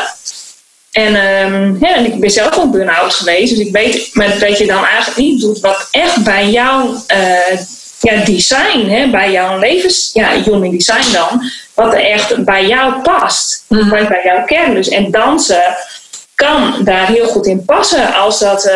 En, 0.91 1.15
um, 1.15 1.77
ja, 1.79 1.95
en 1.95 2.05
ik 2.05 2.19
ben 2.19 2.29
zelf 2.29 2.57
ook 2.57 2.71
burn-out 2.71 3.13
geweest, 3.13 3.49
dus 3.55 3.65
ik 3.65 3.71
weet 3.71 4.09
maar 4.13 4.39
dat 4.39 4.57
je 4.57 4.65
dan 4.65 4.85
eigenlijk 4.85 5.17
niet 5.17 5.41
doet 5.41 5.59
wat 5.59 5.87
echt 5.91 6.23
bij 6.23 6.49
jouw 6.49 7.03
uh, 7.11 7.59
ja, 7.99 8.23
design, 8.25 8.89
hè, 8.89 9.09
bij 9.09 9.31
jouw 9.31 9.59
levens, 9.59 10.09
ja, 10.13 10.41
human 10.41 10.71
design 10.71 11.11
dan, 11.11 11.51
wat 11.73 11.93
er 11.93 12.05
echt 12.05 12.43
bij 12.43 12.65
jou 12.65 13.01
past, 13.01 13.63
mm. 13.67 13.89
wat 13.89 14.07
bij 14.07 14.21
jouw 14.23 14.45
kern. 14.45 14.73
Dus 14.73 14.87
en 14.87 15.11
dansen 15.11 15.75
kan 16.35 16.83
daar 16.83 17.07
heel 17.07 17.27
goed 17.27 17.45
in 17.45 17.65
passen 17.65 18.13
als 18.13 18.39
dat. 18.39 18.65
Uh, 18.65 18.73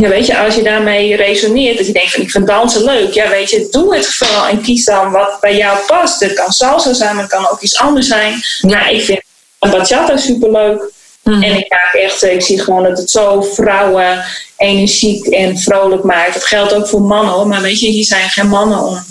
ja, 0.00 0.08
weet 0.08 0.26
je, 0.26 0.38
als 0.38 0.54
je 0.54 0.62
daarmee 0.62 1.16
resoneert, 1.16 1.76
dat 1.76 1.86
je 1.86 1.92
denkt 1.92 2.10
van 2.10 2.22
ik 2.22 2.30
vind 2.30 2.46
dansen 2.46 2.84
leuk. 2.84 3.14
Ja, 3.14 3.28
weet 3.28 3.50
je, 3.50 3.68
doe 3.70 3.94
het 3.94 4.06
vooral 4.06 4.46
en 4.46 4.62
kies 4.62 4.84
dan 4.84 5.10
wat 5.10 5.40
bij 5.40 5.56
jou 5.56 5.78
past. 5.86 6.20
Het 6.20 6.32
kan 6.32 6.52
salsa 6.52 6.92
zijn, 6.92 7.14
maar 7.14 7.24
het 7.24 7.32
kan 7.32 7.48
ook 7.48 7.60
iets 7.60 7.76
anders 7.76 8.06
zijn. 8.06 8.42
Ja, 8.60 8.86
ik 8.86 9.02
vind 9.02 9.22
bachata 9.58 10.16
superleuk. 10.16 10.92
Mm. 11.22 11.42
En 11.42 11.56
ik 11.58 11.70
maak 11.70 11.92
echt, 11.92 12.22
ik 12.22 12.42
zie 12.42 12.60
gewoon 12.60 12.82
dat 12.82 12.98
het 12.98 13.10
zo 13.10 13.42
vrouwen 13.42 14.24
energiek 14.56 15.26
en 15.26 15.58
vrolijk 15.58 16.02
maakt. 16.02 16.34
Dat 16.34 16.44
geldt 16.44 16.74
ook 16.74 16.88
voor 16.88 17.02
mannen 17.02 17.34
hoor, 17.34 17.46
maar 17.46 17.62
weet 17.62 17.80
je, 17.80 17.88
hier 17.88 18.04
zijn 18.04 18.28
geen 18.28 18.48
mannen 18.48 18.78
om 18.78 19.04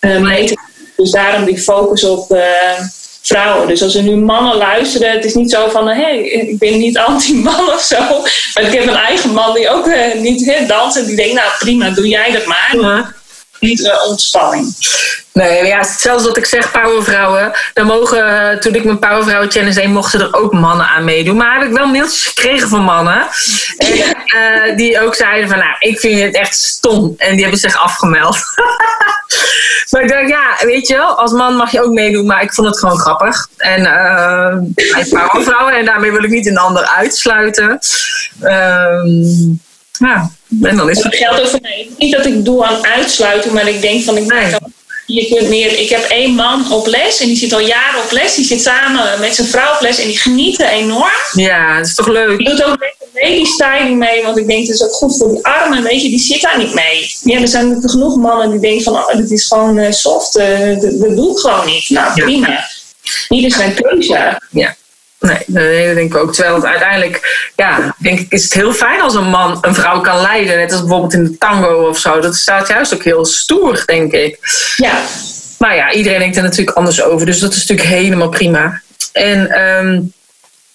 uh, 0.00 0.18
mee 0.18 0.46
te 0.46 0.56
Dus 0.96 1.10
daarom 1.10 1.44
die 1.44 1.58
focus 1.58 2.04
op... 2.04 2.30
Uh, 2.30 2.40
vrouwen. 3.22 3.68
Dus 3.68 3.82
als 3.82 3.94
er 3.94 4.02
nu 4.02 4.16
mannen 4.16 4.56
luisteren, 4.56 5.10
het 5.10 5.24
is 5.24 5.34
niet 5.34 5.50
zo 5.50 5.68
van, 5.68 5.88
hé, 5.88 5.94
hey, 5.94 6.18
ik 6.22 6.58
ben 6.58 6.78
niet 6.78 6.98
anti-man 6.98 7.72
of 7.72 7.80
zo. 7.80 7.98
Maar 8.54 8.62
ik 8.64 8.72
heb 8.72 8.86
een 8.86 8.94
eigen 8.94 9.30
man 9.30 9.54
die 9.54 9.68
ook 9.68 9.86
uh, 9.86 10.14
niet 10.14 10.46
he, 10.46 10.66
danst 10.66 10.96
en 10.96 11.04
die 11.04 11.16
denkt, 11.16 11.34
nou 11.34 11.50
prima, 11.58 11.90
doe 11.90 12.08
jij 12.08 12.30
dat 12.30 12.46
maar. 12.46 13.14
Niet 13.60 13.80
uh, 13.80 14.08
ontspanning. 14.08 14.74
Nee, 15.32 15.66
ja, 15.66 15.84
zelfs 15.84 16.24
dat 16.24 16.36
ik 16.36 16.46
zeg 16.46 16.70
powervrouwen, 16.70 17.52
dan 17.74 17.86
mogen, 17.86 18.60
toen 18.60 18.74
ik 18.74 18.84
mijn 18.84 18.98
powervrouwen 18.98 19.50
challenge 19.50 19.74
deed, 19.74 19.88
mochten 19.88 20.20
er 20.20 20.34
ook 20.34 20.52
mannen 20.52 20.86
aan 20.86 21.04
meedoen. 21.04 21.36
Maar 21.36 21.58
heb 21.58 21.68
ik 21.68 21.74
wel 21.74 21.86
mailtjes 21.86 22.26
gekregen 22.26 22.68
van 22.68 22.82
mannen. 22.82 23.28
En, 23.76 24.16
uh, 24.36 24.76
die 24.76 25.00
ook 25.00 25.14
zeiden 25.14 25.48
van, 25.48 25.58
nou, 25.58 25.76
ik 25.78 26.00
vind 26.00 26.20
het 26.20 26.34
echt 26.34 26.54
stom. 26.54 27.14
En 27.18 27.32
die 27.32 27.40
hebben 27.40 27.60
zich 27.60 27.76
afgemeld. 27.76 28.36
maar 29.90 30.02
ik 30.02 30.08
dacht, 30.08 30.28
ja, 30.28 30.56
weet 30.66 30.88
je 30.88 30.94
wel, 30.94 31.18
als 31.18 31.32
man 31.32 31.54
mag 31.54 31.72
je 31.72 31.82
ook 31.82 31.92
meedoen, 31.92 32.26
maar 32.26 32.42
ik 32.42 32.54
vond 32.54 32.68
het 32.68 32.78
gewoon 32.78 32.98
grappig. 32.98 33.48
En 33.56 33.80
uh, 33.80 34.56
powervrouwen, 35.10 35.74
en 35.74 35.84
daarmee 35.84 36.12
wil 36.12 36.24
ik 36.24 36.30
niet 36.30 36.46
een 36.46 36.58
ander 36.58 36.86
uitsluiten. 36.86 37.78
Um, 38.42 39.60
ja, 40.00 40.30
en 40.62 40.76
dan 40.76 40.90
is 40.90 40.96
het. 40.96 41.04
Dat 41.04 41.16
geldt 41.16 41.40
ook 41.40 41.48
voor 41.48 41.58
mij. 41.62 41.88
Niet 41.98 42.12
dat 42.12 42.26
ik 42.26 42.44
doe 42.44 42.64
aan 42.64 42.86
uitsluiten, 42.86 43.52
maar 43.52 43.68
ik 43.68 43.80
denk 43.80 44.04
van, 44.04 44.16
ik 44.16 44.26
nee 44.26 44.54
je 45.14 45.26
kunt 45.34 45.48
meer. 45.48 45.78
Ik 45.78 45.88
heb 45.88 46.04
één 46.04 46.34
man 46.34 46.72
op 46.72 46.86
les 46.86 47.20
en 47.20 47.26
die 47.26 47.36
zit 47.36 47.52
al 47.52 47.60
jaren 47.60 48.02
op 48.02 48.10
les. 48.10 48.34
Die 48.34 48.44
zit 48.44 48.62
samen 48.62 49.20
met 49.20 49.34
zijn 49.34 49.46
vrouw 49.46 49.74
op 49.74 49.80
les 49.80 49.98
en 49.98 50.06
die 50.06 50.18
genieten 50.18 50.68
enorm. 50.68 51.10
Ja, 51.32 51.76
dat 51.76 51.86
is 51.86 51.94
toch 51.94 52.08
leuk. 52.08 52.38
Die 52.38 52.48
doet 52.48 52.64
ook 52.64 52.78
medisch 53.12 53.52
styling 53.52 53.98
mee, 53.98 54.22
want 54.22 54.38
ik 54.38 54.46
denk 54.46 54.66
het 54.66 54.74
is 54.74 54.82
ook 54.82 54.92
goed 54.92 55.16
voor 55.16 55.28
die 55.28 55.44
armen. 55.44 55.82
Weet 55.82 56.02
je, 56.02 56.08
die 56.08 56.20
zit 56.20 56.40
daar 56.40 56.58
niet 56.58 56.74
mee. 56.74 57.10
Ja, 57.22 57.40
er 57.40 57.48
zijn 57.48 57.82
genoeg 57.82 58.16
mannen 58.16 58.50
die 58.50 58.60
denken 58.60 58.82
van, 58.82 58.94
oh, 58.94 59.16
dit 59.16 59.30
is 59.30 59.46
gewoon 59.46 59.78
uh, 59.78 59.90
soft, 59.90 60.36
uh, 60.36 60.80
dat, 60.80 61.00
dat 61.00 61.16
doe 61.16 61.32
ik 61.32 61.38
gewoon 61.38 61.66
niet. 61.66 61.90
Nou, 61.90 62.12
prima. 62.20 62.68
Ieder 63.28 63.50
zijn 63.50 63.74
keuze. 63.74 64.40
Ja. 64.50 64.76
Nee, 65.20 65.42
dat 65.46 65.94
denk 65.94 66.14
ik 66.14 66.16
ook. 66.16 66.34
Terwijl 66.34 66.54
het 66.54 66.64
uiteindelijk, 66.64 67.50
ja, 67.56 67.94
denk 67.98 68.18
ik, 68.18 68.32
is 68.32 68.42
het 68.42 68.52
heel 68.52 68.72
fijn 68.72 69.00
als 69.00 69.14
een 69.14 69.28
man 69.28 69.58
een 69.60 69.74
vrouw 69.74 70.00
kan 70.00 70.20
leiden. 70.20 70.56
Net 70.56 70.72
als 70.72 70.80
bijvoorbeeld 70.80 71.12
in 71.12 71.24
de 71.24 71.38
tango 71.38 71.88
of 71.88 71.98
zo. 71.98 72.20
Dat 72.20 72.36
staat 72.36 72.68
juist 72.68 72.94
ook 72.94 73.04
heel 73.04 73.24
stoer, 73.24 73.82
denk 73.86 74.12
ik. 74.12 74.38
Ja. 74.76 75.02
Maar 75.58 75.76
ja, 75.76 75.92
iedereen 75.92 76.18
denkt 76.18 76.36
er 76.36 76.42
natuurlijk 76.42 76.76
anders 76.76 77.02
over. 77.02 77.26
Dus 77.26 77.38
dat 77.38 77.52
is 77.52 77.66
natuurlijk 77.66 77.88
helemaal 77.88 78.28
prima. 78.28 78.80
En 79.12 79.60
um, 79.60 80.12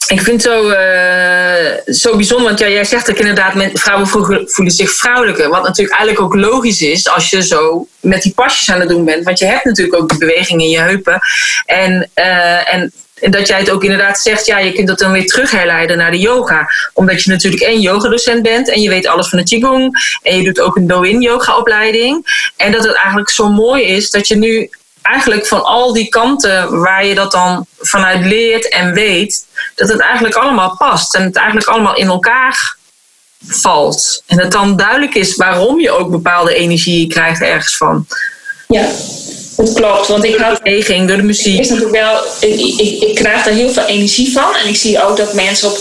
ik 0.07 0.21
vind 0.21 0.43
het 0.43 0.51
zo, 0.51 0.69
uh, 0.69 1.93
zo 1.95 2.15
bijzonder, 2.15 2.47
want 2.47 2.59
ja, 2.59 2.67
jij 2.67 2.83
zegt 2.83 3.09
ook 3.09 3.17
inderdaad, 3.17 3.53
vrouwen 3.73 4.07
voelen 4.07 4.71
zich 4.71 4.91
vrouwelijker. 4.91 5.49
Wat 5.49 5.63
natuurlijk 5.63 5.97
eigenlijk 5.97 6.25
ook 6.25 6.41
logisch 6.41 6.81
is 6.81 7.09
als 7.09 7.29
je 7.29 7.43
zo 7.43 7.87
met 7.99 8.21
die 8.21 8.33
pasjes 8.33 8.69
aan 8.69 8.79
het 8.79 8.89
doen 8.89 9.05
bent. 9.05 9.23
Want 9.23 9.39
je 9.39 9.45
hebt 9.45 9.65
natuurlijk 9.65 10.01
ook 10.01 10.09
die 10.09 10.19
beweging 10.19 10.61
in 10.61 10.69
je 10.69 10.79
heupen. 10.79 11.19
En, 11.65 12.09
uh, 12.15 12.73
en 12.73 12.91
en 13.21 13.31
dat 13.31 13.47
jij 13.47 13.59
het 13.59 13.69
ook 13.69 13.83
inderdaad 13.83 14.19
zegt, 14.19 14.45
ja, 14.45 14.57
je 14.57 14.71
kunt 14.71 14.87
dat 14.87 14.99
dan 14.99 15.11
weer 15.11 15.25
terug 15.25 15.51
herleiden 15.51 15.97
naar 15.97 16.11
de 16.11 16.19
yoga. 16.19 16.69
Omdat 16.93 17.23
je 17.23 17.31
natuurlijk 17.31 17.63
één 17.63 17.81
yogadocent 17.81 18.41
bent 18.41 18.69
en 18.69 18.81
je 18.81 18.89
weet 18.89 19.07
alles 19.07 19.27
van 19.27 19.37
de 19.37 19.43
Qigong. 19.43 20.17
En 20.21 20.37
je 20.37 20.43
doet 20.43 20.59
ook 20.59 20.75
een 20.75 20.87
Do-in 20.87 21.21
yoga 21.21 21.57
opleiding. 21.57 22.25
En 22.57 22.71
dat 22.71 22.83
het 22.83 22.95
eigenlijk 22.95 23.29
zo 23.29 23.49
mooi 23.49 23.83
is 23.83 24.09
dat 24.09 24.27
je 24.27 24.35
nu 24.35 24.69
eigenlijk 25.01 25.47
van 25.47 25.63
al 25.63 25.93
die 25.93 26.09
kanten 26.09 26.79
waar 26.79 27.05
je 27.05 27.15
dat 27.15 27.31
dan 27.31 27.65
vanuit 27.79 28.25
leert 28.25 28.69
en 28.69 28.93
weet, 28.93 29.45
dat 29.75 29.89
het 29.89 29.99
eigenlijk 29.99 30.35
allemaal 30.35 30.75
past. 30.77 31.15
En 31.15 31.23
het 31.23 31.35
eigenlijk 31.35 31.67
allemaal 31.67 31.95
in 31.95 32.07
elkaar 32.07 32.75
valt. 33.47 34.23
En 34.25 34.39
het 34.39 34.51
dan 34.51 34.75
duidelijk 34.75 35.15
is 35.15 35.35
waarom 35.35 35.79
je 35.79 35.91
ook 35.91 36.11
bepaalde 36.11 36.55
energie 36.55 37.07
krijgt 37.07 37.41
ergens 37.41 37.77
van. 37.77 38.07
Ja, 38.67 38.89
het 39.55 39.73
klopt, 39.73 40.07
want 40.07 40.23
ik 40.23 40.35
had 40.35 40.63
beweging 40.63 41.07
door 41.07 41.17
de 41.17 41.23
muziek. 41.23 41.59
Is 41.59 41.69
natuurlijk 41.69 41.95
wel, 41.95 42.19
ik, 42.39 42.59
ik, 42.59 43.01
ik, 43.01 43.15
krijg 43.15 43.45
er 43.45 43.53
heel 43.53 43.69
veel 43.69 43.85
energie 43.85 44.31
van. 44.31 44.55
En 44.63 44.69
ik 44.69 44.75
zie 44.75 45.03
ook 45.03 45.17
dat 45.17 45.33
mensen 45.33 45.69
op 45.69 45.77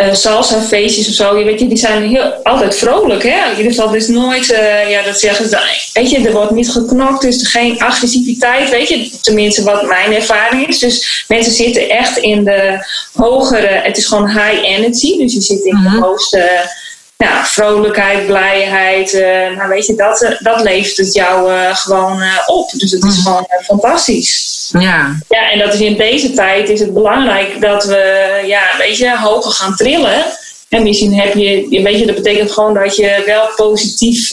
uh, 0.00 0.12
salsa 0.12 0.62
feestjes 0.62 1.08
of 1.08 1.14
zo, 1.14 1.44
weet 1.44 1.60
je, 1.60 1.66
die 1.66 1.76
zijn 1.76 2.08
heel, 2.08 2.32
altijd 2.42 2.76
vrolijk. 2.76 3.22
Hè? 3.22 3.50
In 3.50 3.56
ieder 3.56 3.72
geval, 3.72 3.94
is 3.94 4.08
nooit, 4.08 4.50
uh, 4.50 4.90
ja, 4.90 5.02
dat 5.02 5.20
zeggen 5.20 5.48
ze, 5.48 5.58
weet 5.92 6.10
je, 6.10 6.18
er 6.18 6.32
wordt 6.32 6.50
niet 6.50 6.70
geknokt, 6.70 7.22
dus 7.22 7.48
geen 7.48 7.80
agressiviteit, 7.80 8.70
weet 8.70 8.88
je, 8.88 9.10
tenminste 9.20 9.62
wat 9.62 9.86
mijn 9.86 10.12
ervaring 10.12 10.68
is. 10.68 10.78
Dus 10.78 11.24
mensen 11.28 11.52
zitten 11.52 11.88
echt 11.88 12.16
in 12.16 12.44
de 12.44 12.86
hogere, 13.12 13.80
het 13.82 13.96
is 13.96 14.06
gewoon 14.06 14.28
high 14.28 14.64
energy, 14.64 15.18
dus 15.18 15.34
je 15.34 15.40
zit 15.40 15.64
in 15.64 15.82
de 15.82 15.88
mhm. 15.88 16.02
hoogste 16.02 16.70
ja, 17.16 17.44
vrolijkheid, 17.44 18.26
blijheid. 18.26 19.12
Uh, 19.12 19.56
nou 19.56 19.68
weet 19.68 19.86
je, 19.86 19.94
dat, 19.94 20.22
uh, 20.22 20.30
dat 20.38 20.62
levert 20.62 20.96
het 20.96 21.14
jou 21.14 21.52
uh, 21.52 21.76
gewoon 21.76 22.22
op. 22.46 22.70
Dus 22.70 22.90
het 22.90 23.04
is 23.04 23.16
mm. 23.16 23.22
gewoon 23.22 23.46
fantastisch. 23.64 24.54
Ja. 24.78 25.18
ja, 25.28 25.50
en 25.50 25.58
dat 25.58 25.74
is 25.74 25.80
in 25.80 25.96
deze 25.96 26.32
tijd 26.32 26.68
is 26.68 26.80
het 26.80 26.94
belangrijk 26.94 27.60
dat 27.60 27.84
we, 27.84 28.42
ja, 28.46 28.62
weet 28.78 28.96
je, 28.96 29.18
hoger 29.18 29.52
gaan 29.52 29.76
trillen. 29.76 30.24
En 30.68 30.82
misschien 30.82 31.14
heb 31.14 31.34
je, 31.34 31.80
weet 31.82 31.98
je, 31.98 32.06
dat 32.06 32.14
betekent 32.14 32.50
gewoon 32.50 32.74
dat 32.74 32.96
je 32.96 33.22
wel 33.26 33.48
positief 33.56 34.30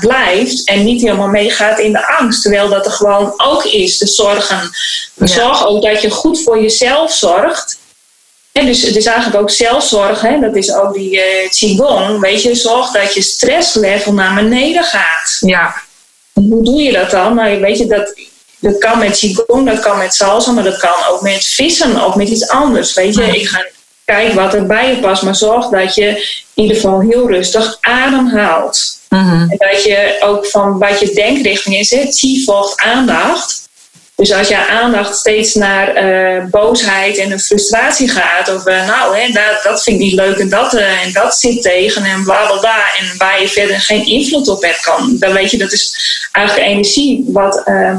blijft 0.00 0.68
en 0.68 0.84
niet 0.84 1.02
helemaal 1.02 1.28
meegaat 1.28 1.78
in 1.78 1.92
de 1.92 2.06
angst. 2.18 2.42
Terwijl 2.42 2.68
dat 2.68 2.86
er 2.86 2.92
gewoon 2.92 3.34
ook 3.36 3.64
is, 3.64 3.98
de 3.98 4.06
zorgen. 4.06 4.70
Ja. 5.14 5.26
Zorg 5.26 5.66
ook 5.66 5.82
dat 5.82 6.02
je 6.02 6.10
goed 6.10 6.42
voor 6.42 6.62
jezelf 6.62 7.12
zorgt. 7.12 7.78
En 8.58 8.66
dus 8.66 8.82
het 8.82 8.96
is 8.96 9.06
eigenlijk 9.06 9.42
ook 9.42 9.50
zelfzorg, 9.50 10.20
hè? 10.20 10.40
dat 10.40 10.56
is 10.56 10.72
ook 10.72 10.94
die 10.94 11.16
uh, 11.16 11.50
Qigong. 11.50 12.20
Weet 12.20 12.42
je, 12.42 12.54
zorg 12.54 12.90
dat 12.90 13.14
je 13.14 13.22
stresslevel 13.22 14.12
naar 14.12 14.34
beneden 14.34 14.84
gaat. 14.84 15.36
Ja. 15.40 15.74
hoe 16.32 16.64
doe 16.64 16.82
je 16.82 16.92
dat 16.92 17.10
dan? 17.10 17.34
Nou, 17.34 17.60
weet 17.60 17.78
je, 17.78 17.86
dat, 17.86 18.14
dat 18.58 18.78
kan 18.78 18.98
met 18.98 19.18
Qigong, 19.18 19.66
dat 19.66 19.80
kan 19.80 19.98
met 19.98 20.14
salsa, 20.14 20.52
maar 20.52 20.64
dat 20.64 20.76
kan 20.76 20.94
ook 21.08 21.20
met 21.20 21.46
vissen 21.46 22.04
of 22.04 22.14
met 22.14 22.28
iets 22.28 22.48
anders. 22.48 22.94
Weet 22.94 23.14
je, 23.14 23.22
ik 23.22 23.48
ga 23.48 23.66
kijken 24.04 24.34
wat 24.34 24.54
er 24.54 24.66
bij 24.66 24.88
je 24.90 25.00
past, 25.00 25.22
maar 25.22 25.36
zorg 25.36 25.68
dat 25.68 25.94
je 25.94 26.06
in 26.54 26.62
ieder 26.62 26.76
geval 26.76 27.00
heel 27.00 27.28
rustig 27.28 27.78
ademhaalt. 27.80 28.98
Mm 29.08 29.50
En 29.50 29.56
dat 29.56 29.84
je 29.84 30.16
ook 30.20 30.46
van 30.46 30.78
wat 30.78 31.00
je 31.00 31.14
denkrichting 31.14 31.76
is, 31.76 32.18
Qi 32.20 32.44
volgt 32.44 32.80
aandacht. 32.80 33.63
Dus 34.16 34.32
als 34.32 34.48
je 34.48 34.66
aandacht 34.66 35.16
steeds 35.16 35.54
naar 35.54 36.04
uh, 36.04 36.44
boosheid 36.50 37.18
en 37.18 37.32
een 37.32 37.40
frustratie 37.40 38.08
gaat, 38.08 38.54
of 38.54 38.66
uh, 38.66 38.86
nou, 38.86 39.16
hè, 39.18 39.32
dat, 39.32 39.60
dat 39.62 39.82
vind 39.82 40.00
ik 40.00 40.06
niet 40.06 40.14
leuk 40.14 40.36
en 40.36 40.48
dat, 40.48 40.74
uh, 40.74 41.04
en 41.04 41.12
dat 41.12 41.34
zit 41.36 41.62
tegen 41.62 42.04
en 42.04 42.24
bla 42.24 42.46
bla 42.46 42.58
bla, 42.58 42.82
en 42.98 43.16
waar 43.18 43.40
je 43.40 43.48
verder 43.48 43.80
geen 43.80 44.06
invloed 44.06 44.48
op 44.48 44.62
hebt, 44.62 44.80
kan, 44.80 45.16
dan 45.18 45.32
weet 45.32 45.50
je 45.50 45.58
dat 45.58 45.72
is 45.72 45.98
eigenlijk 46.32 46.68
energie 46.68 47.24
wat, 47.26 47.62
ehm, 47.64 47.96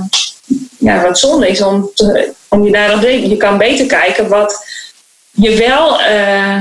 ja, 0.78 1.02
wat 1.02 1.20
zonde 1.20 1.48
is 1.48 1.62
om, 1.62 1.92
te, 1.96 2.32
om 2.48 2.66
je 2.66 2.72
daar 2.72 2.92
aan 2.92 3.00
te 3.00 3.30
Je 3.30 3.38
kan 3.38 3.58
beter 3.58 3.86
kijken 3.86 4.28
wat 4.28 4.66
je 5.32 5.56
wel 5.56 6.02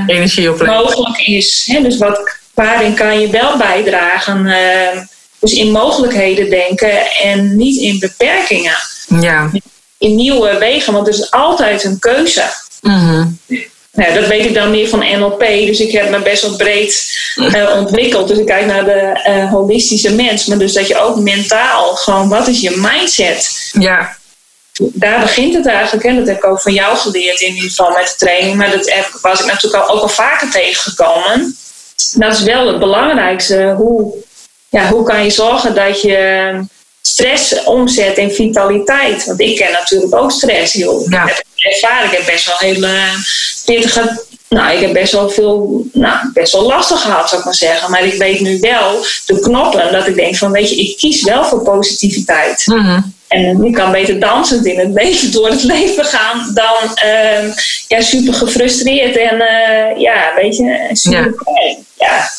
energie 0.07 0.49
mogelijk 0.49 1.17
is. 1.17 1.63
Hè? 1.71 1.81
Dus 1.81 1.97
wat, 1.97 2.37
waarin 2.53 2.93
kan 2.93 3.19
je 3.19 3.29
wel 3.29 3.57
bijdragen? 3.57 4.47
Ehm, 4.47 5.03
dus 5.39 5.53
in 5.53 5.71
mogelijkheden 5.71 6.49
denken 6.49 7.11
en 7.11 7.57
niet 7.57 7.81
in 7.81 7.99
beperkingen. 7.99 8.77
Ja. 9.07 9.51
In 9.97 10.15
nieuwe 10.15 10.57
wegen, 10.57 10.93
want 10.93 11.07
er 11.07 11.13
is 11.13 11.31
altijd 11.31 11.83
een 11.83 11.99
keuze. 11.99 12.43
Mm 12.81 13.39
nou, 13.95 14.13
dat 14.13 14.27
weet 14.27 14.45
ik 14.45 14.53
dan 14.53 14.71
meer 14.71 14.87
van 14.87 14.99
NLP. 14.99 15.39
Dus 15.39 15.79
ik 15.79 15.91
heb 15.91 16.09
me 16.09 16.19
best 16.19 16.41
wel 16.41 16.55
breed 16.55 17.17
uh, 17.35 17.75
ontwikkeld. 17.77 18.27
Dus 18.27 18.37
ik 18.37 18.45
kijk 18.45 18.65
naar 18.65 18.85
de 18.85 19.23
uh, 19.27 19.51
holistische 19.51 20.13
mens. 20.13 20.45
Maar 20.45 20.57
dus 20.57 20.73
dat 20.73 20.87
je 20.87 20.97
ook 20.97 21.19
mentaal 21.19 21.95
gewoon, 21.95 22.29
wat 22.29 22.47
is 22.47 22.61
je 22.61 22.77
mindset? 22.77 23.71
Ja. 23.71 24.17
Daar 24.77 25.19
begint 25.19 25.53
het 25.53 25.65
eigenlijk. 25.65 26.05
En 26.05 26.15
dat 26.15 26.27
heb 26.27 26.37
ik 26.37 26.45
ook 26.45 26.61
van 26.61 26.73
jou 26.73 26.97
geleerd 26.97 27.41
in 27.41 27.53
ieder 27.53 27.69
geval 27.69 27.91
met 27.91 28.07
de 28.07 28.25
training. 28.25 28.55
Maar 28.55 28.71
dat 28.71 28.93
was 29.21 29.39
ik 29.39 29.45
natuurlijk 29.45 29.83
al, 29.83 29.95
ook 29.95 30.01
al 30.01 30.09
vaker 30.09 30.51
tegengekomen. 30.51 31.55
Dat 32.13 32.33
is 32.33 32.43
wel 32.43 32.67
het 32.67 32.79
belangrijkste. 32.79 33.73
Hoe, 33.77 34.13
ja, 34.69 34.87
hoe 34.87 35.03
kan 35.03 35.23
je 35.23 35.29
zorgen 35.29 35.75
dat 35.75 36.01
je 36.01 36.59
stress 37.15 37.63
omzet 37.63 38.17
in 38.17 38.31
vitaliteit? 38.31 39.25
Want 39.25 39.39
ik 39.39 39.55
ken 39.57 39.71
natuurlijk 39.71 40.15
ook 40.15 40.31
stress. 40.31 40.73
Joh. 40.73 41.09
Ja. 41.09 41.23
Ik 41.23 41.43
heb 41.55 41.73
ervaren. 41.73 42.11
Ik 42.11 42.17
heb 42.17 42.25
best 42.25 42.45
wel 42.45 42.55
hele 42.57 42.89
pittige 43.65 44.23
nou, 44.49 44.73
ik 44.73 44.81
heb 44.81 44.93
best 44.93 45.11
wel 45.11 45.29
veel, 45.29 45.85
nou, 45.93 46.17
best 46.33 46.53
wel 46.53 46.65
lastig 46.65 47.01
gehad, 47.01 47.29
zou 47.29 47.39
ik 47.39 47.45
maar 47.45 47.55
zeggen. 47.55 47.91
Maar 47.91 48.05
ik 48.05 48.13
weet 48.13 48.39
nu 48.39 48.59
wel 48.59 49.05
de 49.25 49.39
knoppen 49.39 49.91
dat 49.91 50.07
ik 50.07 50.15
denk 50.15 50.35
van, 50.35 50.51
weet 50.51 50.69
je, 50.69 50.75
ik 50.75 50.97
kies 50.97 51.23
wel 51.23 51.45
voor 51.45 51.63
positiviteit. 51.63 52.65
Mhm. 52.65 53.01
En 53.27 53.63
ik 53.63 53.73
kan 53.73 53.91
beter 53.91 54.19
dansend 54.19 54.65
in 54.65 54.79
het 54.79 54.93
leven, 54.93 55.31
door 55.31 55.49
het 55.49 55.63
leven 55.73 56.05
gaan, 56.05 56.51
dan 56.53 56.97
uh, 57.05 57.55
ja, 57.87 58.01
super 58.01 58.33
gefrustreerd 58.33 59.17
en 59.17 59.35
uh, 59.35 60.01
ja, 60.01 60.31
weet 60.35 60.55
je, 60.55 60.89
super 60.91 61.35
ja. 61.45 61.77
ja. 61.97 62.29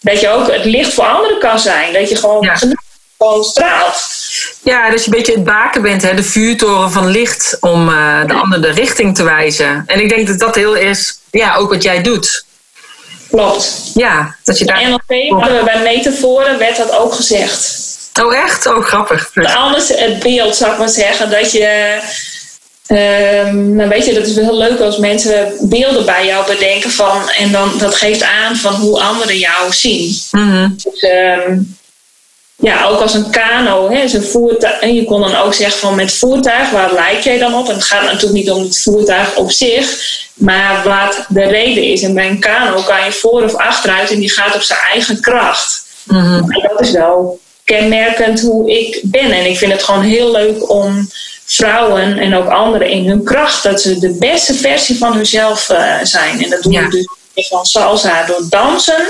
Dat 0.00 0.20
je 0.20 0.28
ook 0.28 0.52
het 0.52 0.64
licht 0.64 0.94
voor 0.94 1.04
anderen 1.04 1.38
kan 1.38 1.58
zijn. 1.58 1.92
Dat 1.92 2.08
je 2.08 2.16
gewoon, 2.16 2.42
ja. 2.42 2.56
Gewoon 3.22 3.44
straalt. 3.44 4.10
Ja, 4.62 4.90
dat 4.90 5.04
je 5.04 5.10
een 5.10 5.16
beetje 5.16 5.32
het 5.32 5.44
baken 5.44 5.82
bent, 5.82 6.02
hè? 6.02 6.14
de 6.14 6.22
vuurtoren 6.22 6.90
van 6.90 7.06
licht, 7.06 7.56
om 7.60 7.88
uh, 7.88 8.26
de 8.26 8.34
ander 8.34 8.62
de 8.62 8.70
richting 8.70 9.14
te 9.14 9.22
wijzen. 9.22 9.82
En 9.86 10.00
ik 10.00 10.08
denk 10.08 10.26
dat 10.26 10.38
dat 10.38 10.54
heel 10.54 10.74
is, 10.74 11.20
ja, 11.30 11.56
ook 11.56 11.70
wat 11.70 11.82
jij 11.82 12.02
doet. 12.02 12.44
Klopt. 13.30 13.90
Ja, 13.94 14.36
dat 14.44 14.58
je 14.58 14.64
daar. 14.64 14.80
En 14.80 14.90
NLP 14.90 15.40
hadden 15.40 15.58
we 15.58 15.64
bij 15.64 15.82
metaforen, 15.82 16.58
werd 16.58 16.76
dat 16.76 16.96
ook 16.96 17.14
gezegd. 17.14 17.80
Oh, 18.22 18.36
echt? 18.36 18.66
Oh, 18.66 18.84
grappig. 18.84 19.30
Anders 19.34 19.88
het 19.88 20.18
beeld, 20.18 20.56
zou 20.56 20.72
ik 20.72 20.78
maar 20.78 20.88
zeggen, 20.88 21.30
dat 21.30 21.52
je. 21.52 21.98
Um, 22.88 23.74
nou 23.74 23.88
weet 23.88 24.06
je, 24.06 24.14
dat 24.14 24.26
is 24.26 24.34
wel 24.34 24.44
heel 24.44 24.56
leuk 24.56 24.80
als 24.80 24.98
mensen 24.98 25.52
beelden 25.60 26.04
bij 26.04 26.26
jou 26.26 26.46
bedenken 26.46 26.90
van, 26.90 27.30
en 27.30 27.52
dan 27.52 27.78
dat 27.78 27.94
geeft 27.94 28.22
aan 28.22 28.56
van 28.56 28.74
hoe 28.74 29.00
anderen 29.00 29.38
jou 29.38 29.72
zien. 29.72 30.18
Mm 30.30 30.50
-hmm. 30.50 30.76
Dus 30.82 31.02
um, 31.02 31.76
ja, 32.62 32.84
ook 32.84 33.00
als 33.00 33.14
een 33.14 33.30
kano, 33.30 33.90
hè, 33.90 34.02
is 34.02 34.12
een 34.12 34.22
voertuig. 34.22 34.80
En 34.80 34.94
je 34.94 35.04
kon 35.04 35.20
dan 35.20 35.36
ook 35.36 35.54
zeggen 35.54 35.78
van 35.78 35.94
met 35.94 36.12
voertuig, 36.12 36.70
waar 36.70 36.92
lijkt 36.92 37.24
jij 37.24 37.38
dan 37.38 37.54
op? 37.54 37.68
En 37.68 37.74
het 37.74 37.84
gaat 37.84 38.02
natuurlijk 38.02 38.32
niet 38.32 38.50
om 38.50 38.62
het 38.62 38.82
voertuig 38.82 39.36
op 39.36 39.50
zich, 39.50 40.00
maar 40.34 40.82
wat 40.84 41.26
de 41.28 41.44
reden 41.44 41.84
is. 41.84 42.02
En 42.02 42.14
bij 42.14 42.28
een 42.28 42.40
kano 42.40 42.82
kan 42.82 43.04
je 43.04 43.12
voor 43.12 43.42
of 43.42 43.54
achteruit 43.54 44.10
en 44.10 44.18
die 44.18 44.32
gaat 44.32 44.54
op 44.54 44.62
zijn 44.62 44.78
eigen 44.92 45.20
kracht. 45.20 45.84
Mm 46.04 46.16
-hmm. 46.16 46.62
dat 46.62 46.80
is 46.80 46.90
wel 46.90 47.40
kenmerkend 47.64 48.40
hoe 48.40 48.70
ik 48.70 49.00
ben. 49.02 49.32
En 49.32 49.46
ik 49.46 49.58
vind 49.58 49.72
het 49.72 49.82
gewoon 49.82 50.02
heel 50.02 50.30
leuk 50.30 50.70
om 50.70 51.10
vrouwen 51.44 52.18
en 52.18 52.34
ook 52.34 52.48
anderen 52.48 52.90
in 52.90 53.08
hun 53.08 53.24
kracht, 53.24 53.62
dat 53.62 53.80
ze 53.80 53.98
de 53.98 54.16
beste 54.18 54.54
versie 54.54 54.98
van 54.98 55.12
hunzelf 55.12 55.70
uh, 55.70 55.94
zijn. 56.02 56.42
En 56.42 56.50
dat 56.50 56.62
doe 56.62 56.72
ja. 56.72 56.80
ik 56.80 56.90
dus 56.90 57.48
van 57.48 57.64
salsa 57.64 58.26
door 58.26 58.46
dansen. 58.48 59.06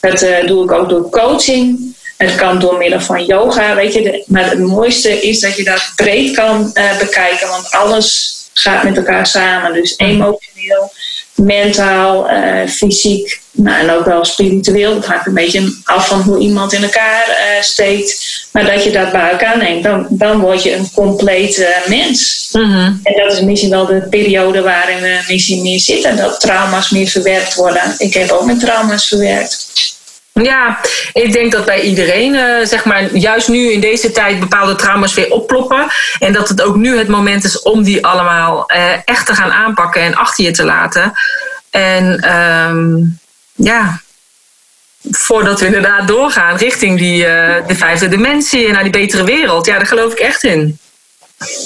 Dat 0.00 0.22
uh, 0.22 0.46
doe 0.46 0.64
ik 0.64 0.72
ook 0.72 0.88
door 0.88 1.10
coaching. 1.10 1.89
Het 2.20 2.34
kan 2.34 2.58
door 2.58 2.76
middel 2.76 3.00
van 3.00 3.24
yoga, 3.24 3.74
weet 3.74 3.94
je. 3.94 4.02
De, 4.02 4.24
maar 4.26 4.50
het 4.50 4.58
mooiste 4.58 5.20
is 5.20 5.40
dat 5.40 5.56
je 5.56 5.64
dat 5.64 5.92
breed 5.96 6.36
kan 6.36 6.70
uh, 6.74 6.98
bekijken, 6.98 7.48
want 7.48 7.70
alles 7.70 8.34
gaat 8.52 8.82
met 8.82 8.96
elkaar 8.96 9.26
samen. 9.26 9.72
Dus 9.72 9.94
emotioneel, 9.96 10.92
mentaal, 11.34 12.30
uh, 12.30 12.66
fysiek, 12.68 13.40
nou, 13.50 13.80
en 13.80 13.90
ook 13.90 14.04
wel 14.04 14.24
spiritueel. 14.24 14.94
Dat 14.94 15.06
hangt 15.06 15.26
een 15.26 15.34
beetje 15.34 15.76
af 15.84 16.08
van 16.08 16.20
hoe 16.20 16.38
iemand 16.38 16.72
in 16.72 16.82
elkaar 16.82 17.28
uh, 17.28 17.62
steekt. 17.62 18.48
Maar 18.52 18.64
dat 18.64 18.84
je 18.84 18.90
dat 18.90 19.12
bij 19.12 19.30
elkaar 19.30 19.58
neemt, 19.58 19.84
dan, 19.84 20.06
dan 20.10 20.40
word 20.40 20.62
je 20.62 20.74
een 20.74 20.90
complete 20.94 21.82
mens. 21.86 22.48
Mm 22.52 22.72
-hmm. 22.72 23.00
En 23.02 23.14
dat 23.16 23.32
is 23.32 23.40
misschien 23.40 23.70
wel 23.70 23.86
de 23.86 24.06
periode 24.10 24.62
waarin 24.62 25.00
we 25.00 25.24
misschien 25.28 25.62
meer 25.62 25.80
zitten. 25.80 26.16
Dat 26.16 26.40
trauma's 26.40 26.90
meer 26.90 27.08
verwerkt 27.08 27.54
worden. 27.54 27.94
Ik 27.98 28.14
heb 28.14 28.30
ook 28.30 28.44
met 28.44 28.60
trauma's 28.60 29.08
verwerkt. 29.08 29.68
Ja, 30.32 30.80
ik 31.12 31.32
denk 31.32 31.52
dat 31.52 31.64
bij 31.64 31.80
iedereen, 31.80 32.34
uh, 32.34 32.66
zeg 32.66 32.84
maar, 32.84 33.16
juist 33.16 33.48
nu 33.48 33.72
in 33.72 33.80
deze 33.80 34.10
tijd 34.10 34.40
bepaalde 34.40 34.74
trauma's 34.74 35.14
weer 35.14 35.30
opploppen. 35.30 35.86
En 36.18 36.32
dat 36.32 36.48
het 36.48 36.62
ook 36.62 36.76
nu 36.76 36.98
het 36.98 37.08
moment 37.08 37.44
is 37.44 37.62
om 37.62 37.82
die 37.82 38.06
allemaal 38.06 38.70
uh, 38.74 38.92
echt 39.04 39.26
te 39.26 39.34
gaan 39.34 39.52
aanpakken 39.52 40.02
en 40.02 40.14
achter 40.14 40.44
je 40.44 40.50
te 40.50 40.64
laten. 40.64 41.12
En 41.70 42.36
um, 42.36 43.18
ja, 43.54 44.00
voordat 45.10 45.60
we 45.60 45.66
inderdaad 45.66 46.08
doorgaan 46.08 46.56
richting 46.56 46.98
die, 46.98 47.24
uh, 47.24 47.54
de 47.66 47.74
vijfde 47.74 48.08
dimensie 48.08 48.66
en 48.66 48.72
naar 48.72 48.82
die 48.82 48.92
betere 48.92 49.24
wereld. 49.24 49.66
Ja, 49.66 49.76
daar 49.76 49.86
geloof 49.86 50.12
ik 50.12 50.18
echt 50.18 50.44
in. 50.44 50.78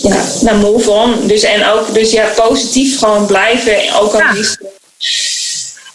Ja, 0.03 0.25
nou 0.41 0.57
move 0.57 0.91
on. 0.91 1.27
Dus, 1.27 1.43
en 1.43 1.67
ook, 1.67 1.95
dus 1.95 2.11
ja, 2.11 2.27
positief 2.27 2.99
gewoon 2.99 3.27
blijven. 3.27 3.95
Ook 4.01 4.13
al 4.13 4.19
ja. 4.19 4.33
is 4.33 4.59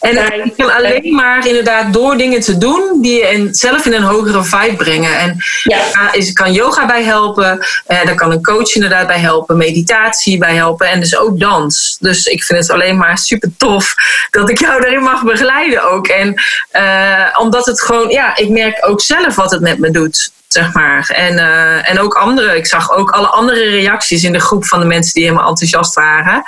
en 0.00 0.44
ik 0.44 0.56
kan 0.56 0.74
alleen 0.74 1.14
maar 1.14 1.46
inderdaad 1.46 1.92
door 1.92 2.16
dingen 2.16 2.40
te 2.40 2.58
doen 2.58 2.98
die 3.02 3.14
je 3.14 3.28
in, 3.28 3.54
zelf 3.54 3.86
in 3.86 3.92
een 3.92 4.02
hogere 4.02 4.44
vibe 4.44 4.76
brengen. 4.76 5.18
En 5.18 5.36
ja. 5.62 6.12
is, 6.12 6.32
kan 6.32 6.52
yoga 6.52 6.86
bij 6.86 7.02
helpen, 7.02 7.66
eh, 7.86 8.04
daar 8.04 8.14
kan 8.14 8.30
een 8.30 8.42
coach 8.42 8.74
inderdaad 8.74 9.06
bij 9.06 9.18
helpen, 9.18 9.56
meditatie 9.56 10.38
bij 10.38 10.54
helpen 10.54 10.88
en 10.88 11.00
dus 11.00 11.16
ook 11.16 11.38
dans. 11.38 11.96
Dus 12.00 12.26
ik 12.26 12.44
vind 12.44 12.58
het 12.58 12.70
alleen 12.70 12.96
maar 12.96 13.18
super 13.18 13.50
tof 13.56 13.94
dat 14.30 14.50
ik 14.50 14.58
jou 14.58 14.80
daarin 14.80 15.02
mag 15.02 15.22
begeleiden 15.22 15.90
ook. 15.90 16.08
En 16.08 16.42
uh, 16.72 17.36
omdat 17.38 17.66
het 17.66 17.80
gewoon, 17.82 18.08
ja, 18.08 18.36
ik 18.36 18.48
merk 18.48 18.88
ook 18.88 19.00
zelf 19.00 19.34
wat 19.34 19.50
het 19.50 19.60
met 19.60 19.78
me 19.78 19.90
doet 19.90 20.30
zeg 20.52 20.72
maar. 20.72 21.10
En, 21.14 21.34
uh, 21.34 21.90
en 21.90 22.00
ook 22.00 22.14
andere. 22.14 22.56
Ik 22.56 22.66
zag 22.66 22.92
ook 22.92 23.10
alle 23.10 23.26
andere 23.26 23.70
reacties 23.70 24.24
in 24.24 24.32
de 24.32 24.40
groep 24.40 24.66
van 24.66 24.80
de 24.80 24.86
mensen 24.86 25.12
die 25.12 25.22
helemaal 25.22 25.48
enthousiast 25.48 25.94
waren. 25.94 26.42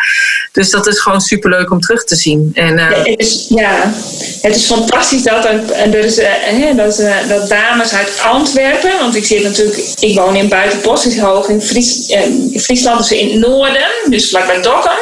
Dus 0.52 0.70
dat 0.70 0.86
is 0.86 1.00
gewoon 1.00 1.20
super 1.20 1.50
leuk 1.50 1.70
om 1.70 1.80
terug 1.80 2.04
te 2.04 2.16
zien. 2.16 2.50
En, 2.54 2.78
uh, 2.78 3.16
ja, 3.48 3.92
het 4.42 4.56
is, 4.56 4.64
fantastisch 4.64 5.22
dat, 5.22 5.44
er 5.44 5.94
is, 5.94 6.18
uh, 6.18 6.76
dat, 6.76 7.00
uh, 7.00 7.28
dat 7.28 7.48
dames 7.48 7.92
uit 7.92 8.20
Antwerpen, 8.22 8.98
want 8.98 9.16
ik 9.16 9.24
zit 9.24 9.42
natuurlijk, 9.42 9.76
ik 10.00 10.18
woon 10.18 10.36
in 10.36 10.48
Buitenbos, 10.48 11.06
is 11.06 11.18
hoog 11.18 11.48
in 11.48 11.62
Fries, 11.62 12.06
in 12.06 12.60
Friesland, 12.60 12.98
dus 12.98 13.18
in 13.18 13.30
het 13.30 13.48
noorden, 13.48 13.88
dus 14.08 14.28
vlakbij 14.28 14.62
Dokkum. 14.62 14.98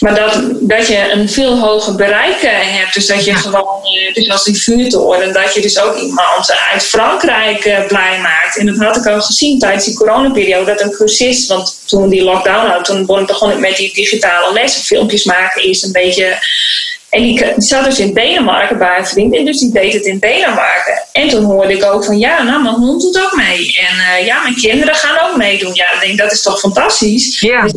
Maar 0.00 0.14
dat, 0.14 0.40
dat 0.60 0.86
je 0.86 1.10
een 1.12 1.28
veel 1.28 1.58
hoger 1.58 1.94
bereik 1.94 2.40
hebt. 2.40 2.94
Dus 2.94 3.06
dat 3.06 3.24
je 3.24 3.34
gewoon, 3.34 3.82
dus 4.12 4.30
als 4.30 4.44
die 4.44 4.62
vuurtoren, 4.62 5.32
dat 5.32 5.54
je 5.54 5.60
dus 5.60 5.78
ook 5.78 5.96
iemand 5.96 6.54
uit 6.72 6.84
Frankrijk 6.84 7.86
blij 7.88 8.18
maakt. 8.20 8.56
En 8.56 8.66
dat 8.66 8.76
had 8.76 8.96
ik 8.96 9.06
al 9.06 9.22
gezien 9.22 9.58
tijdens 9.58 9.84
die 9.84 9.94
coronaperiode. 9.94 10.72
Dat 10.72 10.80
een 10.80 10.92
cursist, 10.92 11.48
want 11.48 11.82
toen 11.86 12.08
die 12.08 12.22
lockdown 12.22 12.70
had, 12.70 12.84
toen 12.84 13.06
begon 13.06 13.50
ik 13.50 13.58
met 13.58 13.76
die 13.76 13.94
digitale 13.94 14.52
lessen, 14.52 14.82
filmpjes 14.82 15.24
maken, 15.24 15.62
eerst 15.62 15.84
een 15.84 15.92
beetje. 15.92 16.38
En 17.10 17.22
die 17.22 17.52
zat 17.56 17.84
dus 17.84 17.98
in 17.98 18.14
Denemarken 18.14 18.78
bij 18.78 18.98
een 18.98 19.06
vriend. 19.06 19.34
En 19.34 19.44
dus 19.44 19.58
die 19.58 19.72
deed 19.72 19.92
het 19.92 20.04
in 20.04 20.18
Denemarken. 20.18 21.02
En 21.12 21.28
toen 21.28 21.44
hoorde 21.44 21.72
ik 21.72 21.84
ook 21.84 22.04
van 22.04 22.18
ja, 22.18 22.42
nou, 22.42 22.62
mijn 22.62 22.74
hond 22.74 23.02
doet 23.02 23.22
ook 23.22 23.36
mee. 23.36 23.76
En 23.76 23.96
uh, 23.96 24.26
ja, 24.26 24.42
mijn 24.42 24.54
kinderen 24.54 24.94
gaan 24.94 25.30
ook 25.30 25.36
meedoen. 25.36 25.74
Ja, 25.74 25.92
ik 25.92 26.00
denk 26.00 26.18
dat 26.18 26.32
is 26.32 26.42
toch 26.42 26.58
fantastisch. 26.58 27.40
Ja. 27.40 27.62
Dus 27.62 27.72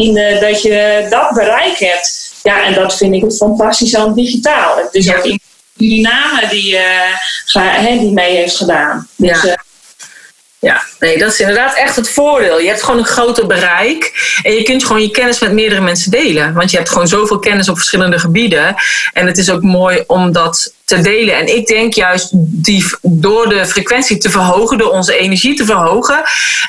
in 0.00 0.14
de, 0.14 0.38
dat 0.40 0.62
je 0.62 1.06
dat 1.10 1.30
bereik 1.30 1.78
hebt. 1.78 2.32
Ja, 2.42 2.64
en 2.64 2.74
dat 2.74 2.96
vind 2.96 3.14
ik 3.14 3.22
het 3.22 3.36
fantastisch 3.36 3.96
aan 3.96 4.14
digitaal. 4.14 4.88
Dus 4.92 5.04
Ja. 5.04 5.16
ook 5.16 5.24
in 5.24 5.40
Suriname 5.78 6.48
die, 6.50 6.72
uh, 6.72 6.80
ga, 7.44 7.62
hè, 7.62 7.98
die 7.98 8.12
mee 8.12 8.36
heeft 8.36 8.56
gedaan. 8.56 9.08
Dus, 9.16 9.42
Ja. 9.42 9.48
uh, 9.48 9.54
Ja, 10.62 10.82
nee, 10.98 11.18
dat 11.18 11.32
is 11.32 11.40
inderdaad 11.40 11.74
echt 11.76 11.96
het 11.96 12.10
voordeel. 12.10 12.60
Je 12.60 12.68
hebt 12.68 12.82
gewoon 12.82 12.98
een 12.98 13.06
groter 13.06 13.46
bereik 13.46 14.12
en 14.42 14.52
je 14.52 14.62
kunt 14.62 14.84
gewoon 14.84 15.02
je 15.02 15.10
kennis 15.10 15.38
met 15.38 15.52
meerdere 15.52 15.80
mensen 15.80 16.10
delen. 16.10 16.54
Want 16.54 16.70
je 16.70 16.76
hebt 16.76 16.88
gewoon 16.88 17.08
zoveel 17.08 17.38
kennis 17.38 17.68
op 17.68 17.76
verschillende 17.76 18.18
gebieden. 18.18 18.74
En 19.12 19.26
het 19.26 19.38
is 19.38 19.50
ook 19.50 19.62
mooi 19.62 20.04
om 20.06 20.32
dat 20.32 20.74
te 20.84 21.00
delen. 21.00 21.36
En 21.36 21.56
ik 21.56 21.66
denk 21.66 21.94
juist 21.94 22.28
die, 22.34 22.84
door 23.02 23.48
de 23.48 23.66
frequentie 23.66 24.18
te 24.18 24.30
verhogen, 24.30 24.78
door 24.78 24.90
onze 24.90 25.18
energie 25.18 25.54
te 25.54 25.64
verhogen, 25.64 26.22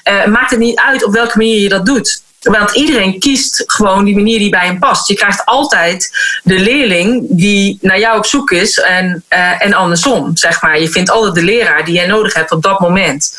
uh, 0.10 0.26
maakt 0.26 0.52
het 0.52 0.60
niet 0.60 0.80
uit 0.80 1.04
op 1.04 1.14
welke 1.14 1.38
manier 1.38 1.60
je 1.62 1.70
dat 1.70 1.86
doet. 1.86 2.22
Want 2.42 2.76
iedereen 2.76 3.20
kiest 3.20 3.64
gewoon 3.66 4.06
die 4.06 4.16
manier 4.16 4.40
die 4.40 4.50
bij 4.50 4.66
hem 4.66 4.80
past. 4.80 5.08
Je 5.08 5.16
krijgt 5.16 5.46
altijd 5.46 6.12
de 6.44 6.60
leerling 6.60 7.26
die 7.30 7.78
naar 7.82 8.00
jou 8.00 8.18
op 8.18 8.26
zoek 8.26 8.52
is 8.52 8.80
en, 8.80 9.24
uh, 9.30 9.66
en 9.66 9.74
andersom, 9.74 10.38
zeg 10.38 10.62
maar. 10.62 10.80
Je 10.80 10.90
vindt 10.90 11.10
altijd 11.10 11.36
de 11.36 11.44
leraar 11.44 11.86
die 11.86 11.94
jij 11.94 12.08
nodig 12.08 12.34
hebt 12.34 12.52
op 12.52 12.62
dat 12.62 12.80
moment. 12.80 13.36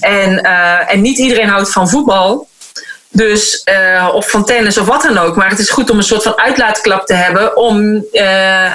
En, 0.00 0.30
uh, 0.30 0.92
en 0.92 1.00
niet 1.00 1.18
iedereen 1.18 1.48
houdt 1.48 1.72
van 1.72 1.88
voetbal. 1.88 2.48
Dus, 3.08 3.62
uh, 3.64 4.08
of 4.12 4.30
van 4.30 4.44
tennis 4.44 4.78
of 4.78 4.86
wat 4.86 5.02
dan 5.02 5.18
ook. 5.18 5.36
Maar 5.36 5.50
het 5.50 5.58
is 5.58 5.70
goed 5.70 5.90
om 5.90 5.96
een 5.96 6.02
soort 6.02 6.22
van 6.22 6.38
uitlaatklap 6.38 7.06
te 7.06 7.14
hebben 7.14 7.56
om 7.56 8.04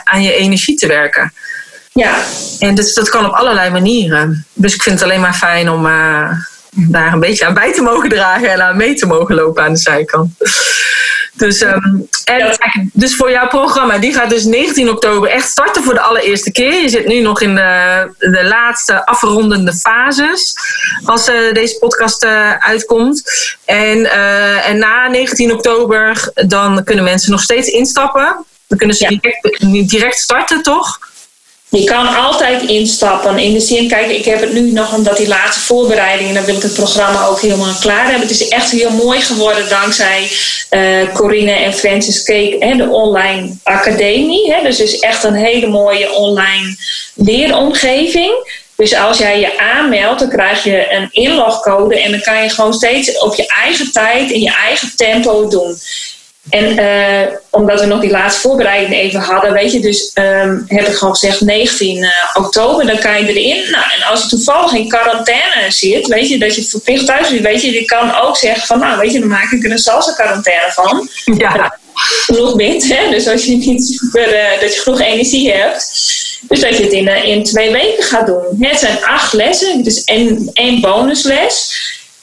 aan 0.04 0.24
je 0.24 0.34
energie 0.34 0.76
te 0.76 0.88
werken. 0.88 1.34
ja, 1.94 2.24
En 2.60 2.76
dus, 2.76 2.94
dat 2.94 3.10
kan 3.10 3.26
op 3.26 3.34
allerlei 3.34 3.70
manieren. 3.70 4.46
Dus 4.54 4.74
ik 4.74 4.82
vind 4.82 5.00
het 5.00 5.10
alleen 5.10 5.22
maar 5.22 5.34
fijn 5.34 5.70
om 5.70 5.88
daar 6.76 7.14
een 7.14 7.20
beetje 7.20 7.46
aan 7.46 7.54
bij 7.54 7.74
te 7.74 7.82
mogen 7.82 8.10
dragen 8.10 8.52
en 8.52 8.62
aan 8.62 8.78
mee 8.78 8.94
te 8.94 9.06
mogen 9.06 9.36
lopen 9.36 9.64
aan 9.64 9.74
de 9.74 9.80
zijkant. 9.80 10.32
Dus, 11.34 11.62
um, 11.62 12.08
en, 12.24 12.58
dus 12.94 13.16
voor 13.16 13.32
jouw 13.32 13.48
programma, 13.48 13.98
die 13.98 14.14
gaat 14.14 14.30
dus 14.30 14.44
19 14.44 14.90
oktober 14.90 15.30
echt 15.30 15.50
starten 15.50 15.84
voor 15.84 15.94
de 15.94 16.02
allereerste 16.02 16.52
keer. 16.52 16.82
Je 16.82 16.90
zit 16.90 17.06
nu 17.06 17.22
nog 17.22 17.42
in 17.42 17.56
de, 17.56 18.14
de 18.18 18.46
laatste 18.46 19.06
afrondende 19.06 19.74
fases 19.74 20.56
als 21.04 21.30
uh, 21.30 21.54
deze 21.54 21.78
podcast 21.80 22.24
uh, 22.24 22.52
uitkomt. 22.52 23.24
En, 23.66 23.98
uh, 23.98 24.70
en 24.70 24.78
na 24.78 25.08
19 25.08 25.52
oktober, 25.52 26.32
dan 26.34 26.84
kunnen 26.84 27.04
mensen 27.04 27.32
nog 27.32 27.42
steeds 27.42 27.68
instappen. 27.68 28.46
Dan 28.68 28.78
kunnen 28.78 28.96
ze 28.96 29.08
direct, 29.08 29.90
direct 29.90 30.20
starten, 30.20 30.64
toch? 30.64 31.00
Je 31.76 31.84
kan 31.84 32.16
altijd 32.16 32.62
instappen. 32.62 33.38
In 33.38 33.54
de 33.54 33.60
zin, 33.60 33.88
kijk, 33.88 34.10
ik 34.10 34.26
heb 34.26 34.42
het 34.42 34.54
nu 34.54 34.72
nog 34.72 34.94
omdat 34.94 35.18
die 35.18 35.28
laatste 35.28 35.64
voorbereidingen, 35.64 36.34
dan 36.34 36.46
wil 36.46 36.56
ik 36.56 36.62
het 36.62 36.74
programma 36.74 37.26
ook 37.26 37.42
helemaal 37.42 37.74
klaar 37.80 38.04
hebben. 38.04 38.22
Het 38.22 38.42
is 38.42 38.48
echt 38.48 38.72
heel 38.72 38.92
mooi 38.92 39.22
geworden 39.22 39.70
dankzij 39.70 40.30
uh, 40.70 41.14
Corine 41.14 41.52
en 41.52 41.74
Francis 41.74 42.24
Cake, 42.24 42.56
hè, 42.60 42.76
de 42.76 42.90
online 42.90 43.56
academie. 43.64 44.54
Hè. 44.54 44.64
Dus 44.64 44.78
het 44.78 44.88
is 44.88 45.00
echt 45.00 45.24
een 45.24 45.36
hele 45.36 45.68
mooie 45.68 46.12
online 46.12 46.76
leeromgeving. 47.14 48.64
Dus 48.76 48.96
als 48.96 49.18
jij 49.18 49.40
je 49.40 49.60
aanmeldt, 49.60 50.20
dan 50.20 50.30
krijg 50.30 50.64
je 50.64 50.92
een 50.92 51.08
inlogcode 51.12 52.00
en 52.02 52.12
dan 52.12 52.22
kan 52.22 52.44
je 52.44 52.50
gewoon 52.50 52.74
steeds 52.74 53.20
op 53.20 53.36
je 53.36 53.48
eigen 53.48 53.92
tijd 53.92 54.32
in 54.32 54.42
je 54.42 54.54
eigen 54.68 54.96
tempo 54.96 55.48
doen. 55.48 55.78
En 56.50 56.80
uh, 56.80 57.36
omdat 57.50 57.80
we 57.80 57.86
nog 57.86 58.02
die 58.02 58.10
laatste 58.10 58.42
voorbereiding 58.42 58.94
even 58.94 59.20
hadden, 59.20 59.54
weet 59.54 59.72
je, 59.72 59.80
dus 59.80 60.12
um, 60.14 60.64
heb 60.68 60.88
ik 60.88 60.96
gewoon 60.96 61.16
gezegd 61.16 61.42
19 61.42 61.98
uh, 61.98 62.10
oktober, 62.34 62.86
dan 62.86 63.00
kan 63.00 63.26
je 63.26 63.34
erin. 63.34 63.72
Nou, 63.72 63.84
en 63.98 64.04
als 64.10 64.22
je 64.22 64.30
toevallig 64.30 64.74
in 64.74 64.90
quarantaine 64.90 65.66
zit, 65.72 66.08
weet 66.08 66.30
je, 66.30 66.38
dat 66.38 66.56
je 66.56 66.64
verplicht 66.64 67.06
thuis 67.06 67.28
zit, 67.28 67.42
weet 67.42 67.62
je, 67.62 67.74
je 67.74 67.86
kan 67.86 68.16
ook 68.16 68.38
zeggen 68.38 68.68
van, 68.68 68.80
nou, 68.80 69.00
weet 69.00 69.12
je, 69.12 69.20
dan 69.20 69.28
maak 69.28 69.52
ik 69.52 69.64
er 69.64 69.72
een 69.72 69.78
salsa 69.78 70.14
quarantaine 70.14 70.72
van. 70.72 71.10
Ja. 71.38 71.78
Genoeg 71.96 72.56
bent, 72.56 72.88
hè, 72.88 73.10
dus 73.10 73.28
als 73.28 73.46
je 73.46 73.58
niet 73.58 73.86
super, 73.86 74.34
uh, 74.34 74.62
dat 74.62 74.74
je 74.74 74.82
genoeg 74.82 75.02
energie 75.02 75.52
hebt. 75.52 75.84
Dus 76.42 76.60
dat 76.60 76.78
je 76.78 76.84
het 76.84 76.94
in, 76.94 77.08
in 77.08 77.44
twee 77.44 77.72
weken 77.72 78.04
gaat 78.04 78.26
doen. 78.26 78.58
Het 78.60 78.80
zijn 78.80 79.06
acht 79.06 79.34
lessen, 79.34 79.84
dus 79.84 80.04
één, 80.04 80.50
één 80.54 80.82
bonusles. 80.82 81.74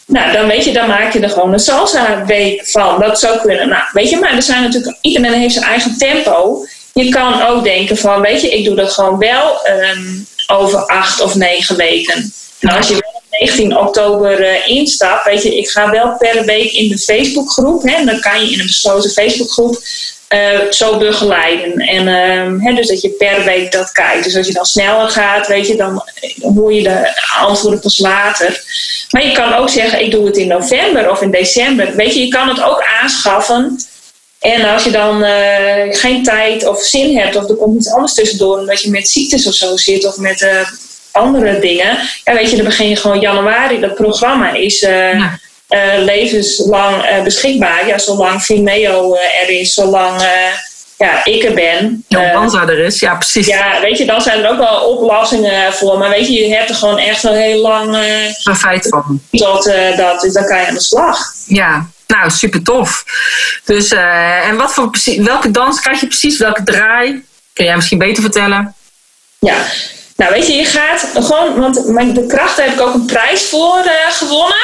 Nou, 0.06 0.32
dan 0.32 0.46
weet 0.46 0.64
je, 0.64 0.72
dan 0.72 0.88
maak 0.88 1.12
je 1.12 1.20
er 1.20 1.30
gewoon 1.30 1.52
een 1.52 1.58
salsa 1.58 2.24
week 2.24 2.66
van. 2.66 3.00
Dat 3.00 3.20
zou 3.20 3.38
kunnen. 3.38 3.68
Nou, 3.68 3.82
weet 3.92 4.10
je, 4.10 4.18
maar 4.18 4.34
er 4.34 4.42
zijn 4.42 4.62
natuurlijk, 4.62 4.96
iedereen 5.00 5.40
heeft 5.40 5.54
zijn 5.54 5.66
eigen 5.66 5.98
tempo. 5.98 6.66
Je 6.92 7.08
kan 7.08 7.42
ook 7.42 7.64
denken 7.64 7.96
van, 7.96 8.20
weet 8.20 8.40
je, 8.40 8.48
ik 8.48 8.64
doe 8.64 8.74
dat 8.74 8.92
gewoon 8.92 9.18
wel 9.18 9.60
um, 9.66 10.26
over 10.46 10.86
acht 10.86 11.20
of 11.20 11.34
negen 11.34 11.76
weken. 11.76 12.32
En 12.60 12.68
als 12.68 12.88
je 12.88 12.92
wel 12.92 13.22
19 13.40 13.78
oktober 13.78 14.40
uh, 14.40 14.68
instapt, 14.68 15.24
weet 15.24 15.42
je, 15.42 15.56
ik 15.56 15.68
ga 15.68 15.90
wel 15.90 16.16
per 16.18 16.44
week 16.44 16.72
in 16.72 16.88
de 16.88 16.98
Facebookgroep. 16.98 17.82
Hè, 17.82 18.04
dan 18.04 18.20
kan 18.20 18.44
je 18.44 18.52
in 18.52 18.60
een 18.60 18.66
besloten 18.66 19.10
Facebookgroep 19.10 19.82
uh, 20.32 20.70
zo 20.70 20.98
begeleiden. 20.98 21.72
En 21.76 22.60
uh, 22.60 22.76
dus 22.76 22.88
dat 22.88 23.00
je 23.00 23.08
per 23.08 23.44
week 23.44 23.72
dat 23.72 23.92
kijkt. 23.92 24.24
Dus 24.24 24.36
als 24.36 24.46
je 24.46 24.52
dan 24.52 24.66
sneller 24.66 25.08
gaat, 25.08 25.46
weet 25.46 25.66
je, 25.66 25.76
dan 25.76 26.04
hoor 26.54 26.72
je 26.72 26.82
de 26.82 27.22
antwoorden 27.40 27.80
pas 27.80 27.98
later. 27.98 28.62
Maar 29.10 29.26
je 29.26 29.32
kan 29.32 29.54
ook 29.54 29.68
zeggen, 29.68 30.04
ik 30.04 30.10
doe 30.10 30.26
het 30.26 30.36
in 30.36 30.48
november 30.48 31.10
of 31.10 31.22
in 31.22 31.30
december. 31.30 31.96
Weet 31.96 32.14
je, 32.14 32.20
je 32.20 32.28
kan 32.28 32.48
het 32.48 32.62
ook 32.62 32.84
aanschaffen. 33.00 33.76
En 34.38 34.64
als 34.64 34.84
je 34.84 34.90
dan 34.90 35.24
uh, 35.24 35.30
geen 35.90 36.22
tijd 36.22 36.66
of 36.66 36.82
zin 36.82 37.18
hebt, 37.18 37.36
of 37.36 37.48
er 37.48 37.56
komt 37.56 37.76
iets 37.76 37.92
anders 37.92 38.14
tussendoor, 38.14 38.58
omdat 38.58 38.82
je 38.82 38.90
met 38.90 39.08
ziektes 39.08 39.46
of 39.46 39.54
zo 39.54 39.76
zit, 39.76 40.06
of 40.06 40.16
met 40.16 40.40
uh, 40.40 40.68
andere 41.10 41.58
dingen, 41.58 41.98
ja, 42.24 42.34
weet 42.34 42.50
je, 42.50 42.56
dan 42.56 42.64
begin 42.64 42.88
je 42.88 42.96
gewoon 42.96 43.20
januari. 43.20 43.80
Dat 43.80 43.94
programma 43.94 44.52
is. 44.54 44.86
Levenslang 45.98 47.04
uh, 47.04 47.22
beschikbaar. 47.22 47.86
Ja, 47.86 47.98
zolang 47.98 48.44
Vimeo 48.44 49.14
uh, 49.14 49.20
er 49.42 49.48
is, 49.48 49.74
zolang 49.74 50.22
ja, 50.98 51.24
ik 51.24 51.44
er 51.44 51.54
ben. 51.54 52.04
Ja, 52.08 52.32
Banza 52.32 52.62
er 52.62 52.78
is, 52.78 53.00
ja 53.00 53.14
precies. 53.14 53.46
Ja, 53.46 53.80
weet 53.80 53.98
je, 53.98 54.04
dan 54.04 54.20
zijn 54.20 54.44
er 54.44 54.50
ook 54.50 54.58
wel 54.58 54.80
oplossingen 54.80 55.72
voor. 55.72 55.98
Maar 55.98 56.10
weet 56.10 56.26
je, 56.26 56.32
je 56.32 56.54
hebt 56.54 56.68
er 56.68 56.74
gewoon 56.74 56.98
echt 56.98 57.22
wel 57.22 57.34
heel 57.34 57.60
lang... 57.60 57.96
een 58.44 58.56
feit 58.56 58.88
van. 58.88 59.20
Tot 59.30 59.72
dat, 59.96 60.20
dus 60.20 60.32
dan 60.32 60.46
kan 60.46 60.60
je 60.60 60.66
aan 60.66 60.74
de 60.74 60.80
slag. 60.80 61.18
Ja, 61.46 61.86
nou, 62.06 62.30
super 62.30 62.62
tof. 62.62 63.04
Dus, 63.64 63.90
en 64.48 64.56
wat 64.56 64.72
voor, 64.72 64.90
welke 65.16 65.50
dans 65.50 65.80
krijg 65.80 66.00
je 66.00 66.06
precies? 66.06 66.38
Welke 66.38 66.62
draai? 66.62 67.24
Kun 67.52 67.64
jij 67.64 67.76
misschien 67.76 67.98
beter 67.98 68.22
vertellen? 68.22 68.74
Ja, 69.38 69.56
nou, 70.22 70.34
weet 70.34 70.46
je, 70.46 70.54
je 70.54 70.64
gaat 70.64 71.10
gewoon, 71.14 71.60
want 71.60 71.86
met 71.86 72.14
de 72.14 72.26
krachten 72.26 72.64
heb 72.64 72.72
ik 72.72 72.80
ook 72.80 72.94
een 72.94 73.04
prijs 73.04 73.42
voor 73.42 73.82
uh, 73.84 74.10
gewonnen. 74.10 74.58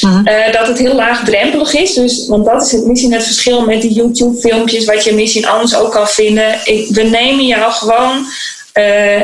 Mhm. 0.00 0.28
uh, 0.28 0.52
dat 0.52 0.66
het 0.66 0.78
heel 0.78 0.94
laagdrempelig 0.94 1.74
is. 1.74 1.94
Dus, 1.94 2.26
want 2.26 2.44
dat 2.44 2.62
is 2.62 2.72
het, 2.72 2.86
misschien 2.86 3.12
het 3.12 3.24
verschil 3.24 3.64
met 3.64 3.80
die 3.80 3.92
YouTube-filmpjes, 3.92 4.84
wat 4.84 5.04
je 5.04 5.14
misschien 5.14 5.46
anders 5.46 5.76
ook 5.76 5.92
kan 5.92 6.08
vinden. 6.08 6.58
Ik, 6.64 6.88
we 6.88 7.02
nemen 7.02 7.46
jou 7.46 7.72
gewoon 7.72 8.26
uh, 8.74 9.22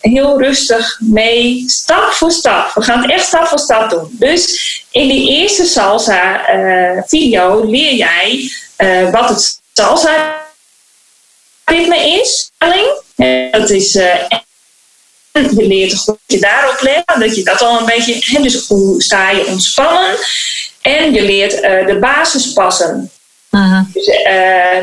heel 0.00 0.40
rustig 0.40 0.98
mee, 1.00 1.64
stap 1.66 2.12
voor 2.12 2.30
stap. 2.30 2.72
We 2.74 2.82
gaan 2.82 3.02
het 3.02 3.10
echt 3.10 3.26
stap 3.26 3.46
voor 3.46 3.58
stap 3.58 3.90
doen. 3.90 4.16
Dus 4.18 4.84
in 4.90 5.08
die 5.08 5.30
eerste 5.30 5.64
salsa-video 5.64 7.70
leer 7.70 7.94
jij 7.94 8.50
wat 9.10 9.28
het 9.28 9.60
salsa-ritme 9.72 12.20
is. 12.20 12.50
Dat 13.50 13.70
is 13.70 13.98
je 15.58 15.66
leert 15.66 15.98
goed 15.98 16.18
je 16.26 16.40
daarop 16.40 16.80
letten, 16.80 17.20
dat 17.20 17.36
je 17.36 17.42
dat 17.42 17.62
al 17.62 17.78
een 17.78 17.86
beetje, 17.86 18.40
dus 18.42 18.66
hoe 18.66 19.02
sta 19.02 19.30
je 19.30 19.46
ontspannen. 19.46 20.16
En 20.80 21.12
je 21.12 21.22
leert 21.22 21.54
uh, 21.54 21.86
de 21.86 21.98
basispassen. 22.00 23.10
Uh-huh. 23.50 23.84
Dus, 23.92 24.06
uh, 24.08 24.76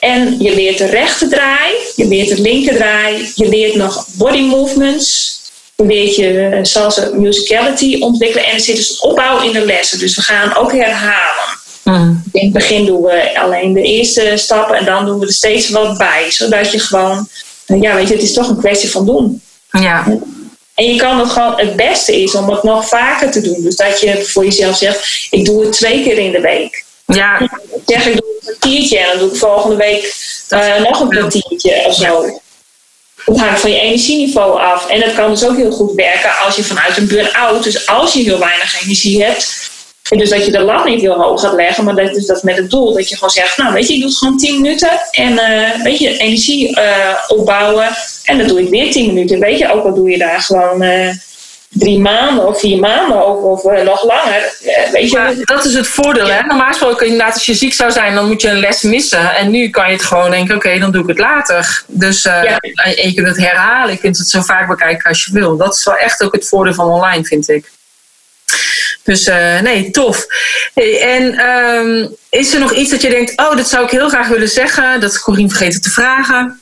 en 0.00 0.38
je 0.38 0.54
leert 0.54 0.78
de 0.78 0.86
rechte 0.86 1.28
draai, 1.28 1.72
je 1.96 2.06
leert 2.06 2.28
de 2.28 2.40
linker 2.40 2.74
draai, 2.74 3.32
je 3.34 3.48
leert 3.48 3.74
nog 3.74 4.06
body 4.12 4.40
movements. 4.40 5.40
Je 5.76 5.84
leert 5.84 6.16
je 6.16 6.58
salsa 6.62 7.08
musicality 7.12 8.00
ontwikkelen 8.00 8.46
en 8.46 8.54
er 8.54 8.60
zit 8.60 8.76
dus 8.76 8.98
opbouw 8.98 9.42
in 9.42 9.52
de 9.52 9.64
lessen. 9.64 9.98
Dus 9.98 10.16
we 10.16 10.22
gaan 10.22 10.56
ook 10.56 10.72
herhalen. 10.72 11.58
Uh-huh. 11.84 12.16
In 12.32 12.44
het 12.44 12.52
begin 12.52 12.86
doen 12.86 13.02
we 13.02 13.38
alleen 13.40 13.72
de 13.72 13.82
eerste 13.82 14.32
stappen 14.34 14.76
en 14.76 14.84
dan 14.84 15.04
doen 15.04 15.18
we 15.18 15.26
er 15.26 15.32
steeds 15.32 15.70
wat 15.70 15.98
bij. 15.98 16.30
Zodat 16.30 16.72
je 16.72 16.78
gewoon, 16.78 17.28
ja 17.66 17.94
weet 17.94 18.08
je, 18.08 18.14
het 18.14 18.22
is 18.22 18.32
toch 18.32 18.48
een 18.48 18.58
kwestie 18.58 18.90
van 18.90 19.06
doen. 19.06 19.42
Ja. 19.72 20.18
En 20.74 20.84
je 20.84 20.96
kan 20.96 21.18
het 21.18 21.30
gewoon, 21.30 21.58
het 21.58 21.76
beste 21.76 22.22
is 22.22 22.34
om 22.34 22.50
het 22.50 22.62
nog 22.62 22.88
vaker 22.88 23.30
te 23.30 23.40
doen. 23.40 23.62
Dus 23.62 23.76
dat 23.76 24.00
je 24.00 24.24
voor 24.24 24.44
jezelf 24.44 24.76
zegt, 24.76 25.28
ik 25.30 25.44
doe 25.44 25.64
het 25.64 25.72
twee 25.72 26.02
keer 26.02 26.18
in 26.18 26.32
de 26.32 26.40
week. 26.40 26.84
Ja. 27.06 27.40
Ik 27.40 27.82
zeg, 27.86 28.06
ik 28.06 28.16
doe 28.16 28.30
een 28.30 28.56
kwartiertje 28.56 28.98
en 28.98 29.08
dan 29.08 29.18
doe 29.18 29.30
ik 29.30 29.36
volgende 29.36 29.76
week 29.76 30.14
uh, 30.50 30.76
nog 30.76 31.00
een 31.00 31.08
kwartiertje 31.08 31.84
of 31.86 31.94
zo. 31.94 32.40
Het 33.24 33.38
hangt 33.38 33.60
van 33.60 33.70
je 33.70 33.80
energieniveau 33.80 34.60
af. 34.60 34.88
En 34.88 35.00
het 35.00 35.14
kan 35.14 35.30
dus 35.30 35.44
ook 35.44 35.56
heel 35.56 35.70
goed 35.70 35.94
werken 35.94 36.38
als 36.38 36.56
je 36.56 36.64
vanuit 36.64 36.96
een 36.96 37.06
burn-out, 37.06 37.62
dus 37.62 37.86
als 37.86 38.12
je 38.12 38.22
heel 38.22 38.38
weinig 38.38 38.82
energie 38.82 39.24
hebt, 39.24 39.70
en 40.12 40.18
dus 40.18 40.30
dat 40.30 40.44
je 40.44 40.52
de 40.52 40.60
lat 40.60 40.84
niet 40.84 41.00
heel 41.00 41.20
hoog 41.20 41.40
gaat 41.40 41.52
leggen, 41.52 41.84
maar 41.84 41.94
dat 41.94 42.16
is 42.16 42.26
dat 42.26 42.42
met 42.42 42.56
het 42.56 42.70
doel 42.70 42.92
dat 42.92 43.08
je 43.08 43.14
gewoon 43.14 43.30
zegt, 43.30 43.56
nou 43.56 43.72
weet 43.72 43.88
je, 43.88 43.94
ik 43.94 44.00
doe 44.00 44.08
het 44.08 44.18
gewoon 44.18 44.38
10 44.38 44.60
minuten 44.60 44.90
en 45.10 45.32
uh, 45.32 45.82
weet 45.82 45.98
je, 45.98 46.16
energie 46.16 46.78
uh, 46.78 47.14
opbouwen 47.28 47.88
en 48.24 48.38
dan 48.38 48.46
doe 48.46 48.60
ik 48.60 48.68
weer 48.68 48.90
10 48.90 49.06
minuten. 49.06 49.40
Weet 49.40 49.58
je, 49.58 49.72
ook 49.72 49.84
al 49.84 49.94
doe 49.94 50.10
je 50.10 50.18
daar 50.18 50.40
gewoon 50.40 50.82
uh, 50.82 51.08
drie 51.68 51.98
maanden 51.98 52.46
of 52.46 52.60
vier 52.60 52.78
maanden 52.78 53.26
of, 53.26 53.64
of 53.64 53.82
nog 53.84 54.04
langer. 54.04 54.54
weet 54.92 55.10
je. 55.10 55.18
Maar 55.18 55.34
dat 55.44 55.64
is 55.64 55.74
het 55.74 55.86
voordeel, 55.86 56.26
hè? 56.26 56.42
Normaal 56.42 56.66
gesproken, 56.66 57.06
inderdaad, 57.06 57.34
als 57.34 57.46
je 57.46 57.54
ziek 57.54 57.72
zou 57.72 57.90
zijn, 57.90 58.14
dan 58.14 58.26
moet 58.26 58.42
je 58.42 58.48
een 58.48 58.60
les 58.60 58.82
missen. 58.82 59.34
En 59.34 59.50
nu 59.50 59.70
kan 59.70 59.86
je 59.86 59.92
het 59.92 60.04
gewoon 60.04 60.30
denken, 60.30 60.56
oké, 60.56 60.66
okay, 60.66 60.78
dan 60.78 60.92
doe 60.92 61.02
ik 61.02 61.08
het 61.08 61.18
later. 61.18 61.84
Dus 61.86 62.22
ja. 62.22 62.58
en 62.60 63.08
je 63.08 63.14
kunt 63.14 63.28
het 63.28 63.36
herhalen, 63.36 63.92
je 63.92 63.98
kunt 63.98 64.18
het 64.18 64.28
zo 64.28 64.40
vaak 64.40 64.68
bekijken 64.68 65.08
als 65.08 65.24
je 65.24 65.32
wil. 65.32 65.56
Dat 65.56 65.74
is 65.74 65.84
wel 65.84 65.96
echt 65.96 66.22
ook 66.22 66.32
het 66.32 66.48
voordeel 66.48 66.74
van 66.74 66.86
online, 66.86 67.24
vind 67.24 67.48
ik. 67.48 67.70
Dus 69.04 69.26
uh, 69.26 69.60
nee, 69.60 69.90
tof. 69.90 70.26
Hey, 70.74 71.00
en 71.00 71.48
um, 71.48 72.16
is 72.30 72.54
er 72.54 72.60
nog 72.60 72.72
iets 72.72 72.90
dat 72.90 73.02
je 73.02 73.10
denkt, 73.10 73.38
oh, 73.38 73.56
dat 73.56 73.68
zou 73.68 73.84
ik 73.84 73.90
heel 73.90 74.08
graag 74.08 74.28
willen 74.28 74.48
zeggen, 74.48 75.00
dat 75.00 75.20
Corine 75.20 75.48
vergeten 75.48 75.80
te 75.80 75.90
vragen? 75.90 76.60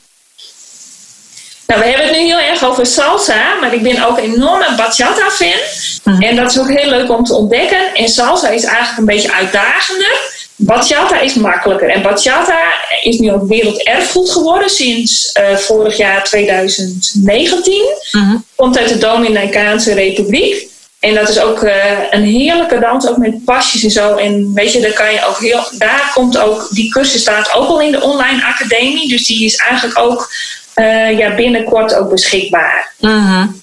Nou, 1.71 1.83
we 1.83 1.89
hebben 1.89 2.07
het 2.07 2.17
nu 2.17 2.23
heel 2.23 2.39
erg 2.39 2.63
over 2.63 2.85
salsa, 2.85 3.55
maar 3.59 3.73
ik 3.73 3.83
ben 3.83 4.05
ook 4.05 4.17
een 4.17 4.33
enorme 4.33 4.75
bachata-fan. 4.75 5.59
Mm. 6.03 6.21
En 6.21 6.35
dat 6.35 6.51
is 6.51 6.59
ook 6.59 6.69
heel 6.69 6.89
leuk 6.89 7.11
om 7.11 7.23
te 7.23 7.33
ontdekken. 7.33 7.93
En 7.93 8.09
salsa 8.09 8.49
is 8.49 8.63
eigenlijk 8.63 8.97
een 8.97 9.05
beetje 9.05 9.33
uitdagender. 9.33 10.19
Bachata 10.55 11.19
is 11.19 11.33
makkelijker. 11.33 11.89
En 11.89 12.01
bachata 12.01 12.73
is 13.01 13.19
nu 13.19 13.31
ook 13.31 13.47
werelderfgoed 13.47 14.31
geworden 14.31 14.69
sinds 14.69 15.35
uh, 15.39 15.55
vorig 15.55 15.97
jaar 15.97 16.23
2019. 16.23 17.95
Mm-hmm. 18.11 18.45
Komt 18.55 18.77
uit 18.77 18.89
de 18.89 18.97
Dominicaanse 18.97 19.93
Republiek. 19.93 20.70
En 21.01 21.15
dat 21.15 21.29
is 21.29 21.39
ook 21.39 21.63
uh, 21.63 21.73
een 22.09 22.23
heerlijke 22.23 22.79
dans, 22.79 23.07
ook 23.07 23.17
met 23.17 23.45
pasjes 23.45 23.83
en 23.83 23.91
zo. 23.91 24.15
En 24.15 24.53
weet 24.53 24.73
je, 24.73 24.81
daar 24.81 24.93
kan 24.93 25.13
je 25.13 25.25
ook 25.25 25.39
heel. 25.39 25.63
Daar 25.77 26.11
komt 26.13 26.37
ook. 26.37 26.67
Die 26.71 26.91
cursus 26.91 27.21
staat 27.21 27.53
ook 27.53 27.67
al 27.67 27.81
in 27.81 27.91
de 27.91 28.01
online 28.01 28.43
academie. 28.45 29.09
Dus 29.09 29.25
die 29.25 29.45
is 29.45 29.55
eigenlijk 29.55 29.99
ook 29.99 30.31
uh, 30.75 31.17
ja, 31.17 31.35
binnenkort 31.35 31.95
ook 31.95 32.09
beschikbaar. 32.09 32.93
Mm-hmm. 32.99 33.60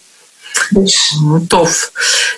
Dus. 0.71 1.17
Tof. 1.49 1.91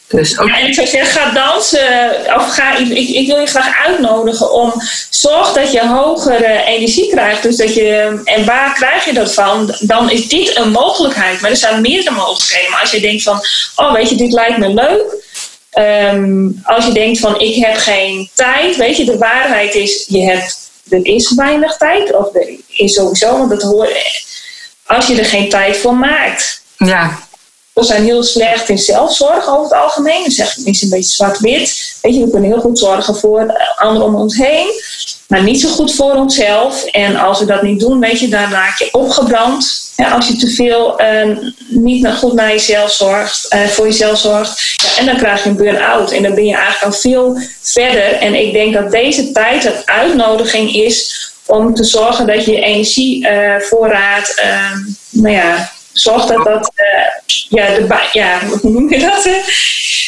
Dus 0.08 0.38
ook... 0.38 0.48
Ja, 0.48 0.58
en 0.58 0.66
ik 0.66 0.74
zou 0.74 0.86
zeggen, 0.86 1.20
ga 1.20 1.32
dansen. 1.32 2.10
Of 2.36 2.54
ga, 2.54 2.76
ik, 2.76 3.08
ik 3.08 3.26
wil 3.26 3.38
je 3.38 3.46
graag 3.46 3.86
uitnodigen 3.86 4.52
om. 4.52 4.72
Zorg 5.10 5.52
dat 5.52 5.72
je 5.72 5.86
hogere 5.86 6.64
energie 6.64 7.10
krijgt. 7.10 7.42
Dus 7.42 7.56
dat 7.56 7.74
je, 7.74 8.20
en 8.24 8.44
waar 8.44 8.74
krijg 8.74 9.04
je 9.04 9.12
dat 9.12 9.34
van? 9.34 9.74
Dan 9.80 10.10
is 10.10 10.28
dit 10.28 10.56
een 10.56 10.70
mogelijkheid. 10.70 11.40
Maar 11.40 11.50
er 11.50 11.56
zijn 11.56 11.80
meerdere 11.80 12.16
mogelijkheden. 12.16 12.70
Maar 12.70 12.80
als 12.80 12.90
je 12.90 13.00
denkt 13.00 13.22
van, 13.22 13.40
oh 13.76 13.92
weet 13.92 14.08
je, 14.08 14.16
dit 14.16 14.32
lijkt 14.32 14.58
me 14.58 14.74
leuk. 14.74 15.18
Ehm, 15.70 16.48
als 16.62 16.86
je 16.86 16.92
denkt 16.92 17.18
van, 17.18 17.40
ik 17.40 17.64
heb 17.64 17.76
geen 17.76 18.30
tijd. 18.34 18.76
Weet 18.76 18.96
je, 18.96 19.04
de 19.04 19.18
waarheid 19.18 19.74
is, 19.74 20.04
je 20.08 20.22
hebt, 20.22 20.70
er 20.88 21.06
is 21.06 21.34
weinig 21.34 21.76
tijd. 21.76 22.14
Of 22.14 22.34
er 22.34 22.48
is 22.66 22.94
sowieso, 22.94 23.38
want 23.38 23.50
dat 23.50 23.62
hoort. 23.62 24.24
Als 24.86 25.06
je 25.06 25.18
er 25.18 25.24
geen 25.24 25.48
tijd 25.48 25.76
voor 25.76 25.94
maakt. 25.94 26.62
Ja. 26.76 27.28
We 27.72 27.84
zijn 27.84 28.04
heel 28.04 28.22
slecht 28.22 28.68
in 28.68 28.78
zelfzorg 28.78 29.48
over 29.48 29.62
het 29.62 29.82
algemeen. 29.82 30.24
Dat 30.24 30.32
zeg 30.32 30.56
is 30.56 30.82
een 30.82 30.88
beetje 30.88 31.10
zwart-wit. 31.10 31.98
Weet 32.02 32.14
je, 32.14 32.24
we 32.24 32.30
kunnen 32.30 32.50
heel 32.50 32.60
goed 32.60 32.78
zorgen 32.78 33.16
voor 33.16 33.72
anderen 33.76 34.06
om 34.06 34.14
ons 34.14 34.36
heen. 34.36 34.72
Maar 35.26 35.42
niet 35.42 35.60
zo 35.60 35.68
goed 35.68 35.94
voor 35.94 36.14
onszelf. 36.14 36.84
En 36.84 37.16
als 37.16 37.38
we 37.38 37.44
dat 37.44 37.62
niet 37.62 37.80
doen, 37.80 38.00
weet 38.00 38.20
je, 38.20 38.28
dan 38.28 38.50
raak 38.50 38.78
je 38.78 38.88
opgebrand. 38.92 39.92
Als 40.12 40.28
je 40.28 40.36
te 40.36 40.48
veel 40.48 41.00
uh, 41.00 41.36
niet 41.68 42.08
goed 42.08 42.32
naar 42.32 42.50
jezelf 42.50 42.92
zorgt, 42.92 43.54
uh, 43.54 43.66
voor 43.66 43.86
jezelf 43.86 44.18
zorgt. 44.18 44.74
Ja, 44.76 44.98
en 44.98 45.06
dan 45.06 45.16
krijg 45.16 45.42
je 45.42 45.48
een 45.48 45.56
burn-out. 45.56 46.10
En 46.10 46.22
dan 46.22 46.34
ben 46.34 46.44
je 46.44 46.54
eigenlijk 46.54 46.84
al 46.84 46.92
veel 46.92 47.38
verder. 47.60 48.12
En 48.12 48.34
ik 48.34 48.52
denk 48.52 48.74
dat 48.74 48.90
deze 48.90 49.32
tijd 49.32 49.64
een 49.64 49.82
uitnodiging 49.84 50.74
is 50.74 51.30
om 51.46 51.74
te 51.74 51.84
zorgen 51.84 52.26
dat 52.26 52.44
je 52.44 52.60
energievoorraad, 52.60 54.34
uh, 54.44 54.72
nou 55.10 55.34
ja, 55.34 55.72
zorg 55.92 56.24
dat 56.26 56.44
dat, 56.44 56.72
ja, 57.48 57.66
de, 57.66 58.08
ja, 58.12 58.38
hoe 58.60 58.70
noem 58.70 58.92
je 58.92 58.98
dat? 58.98 59.24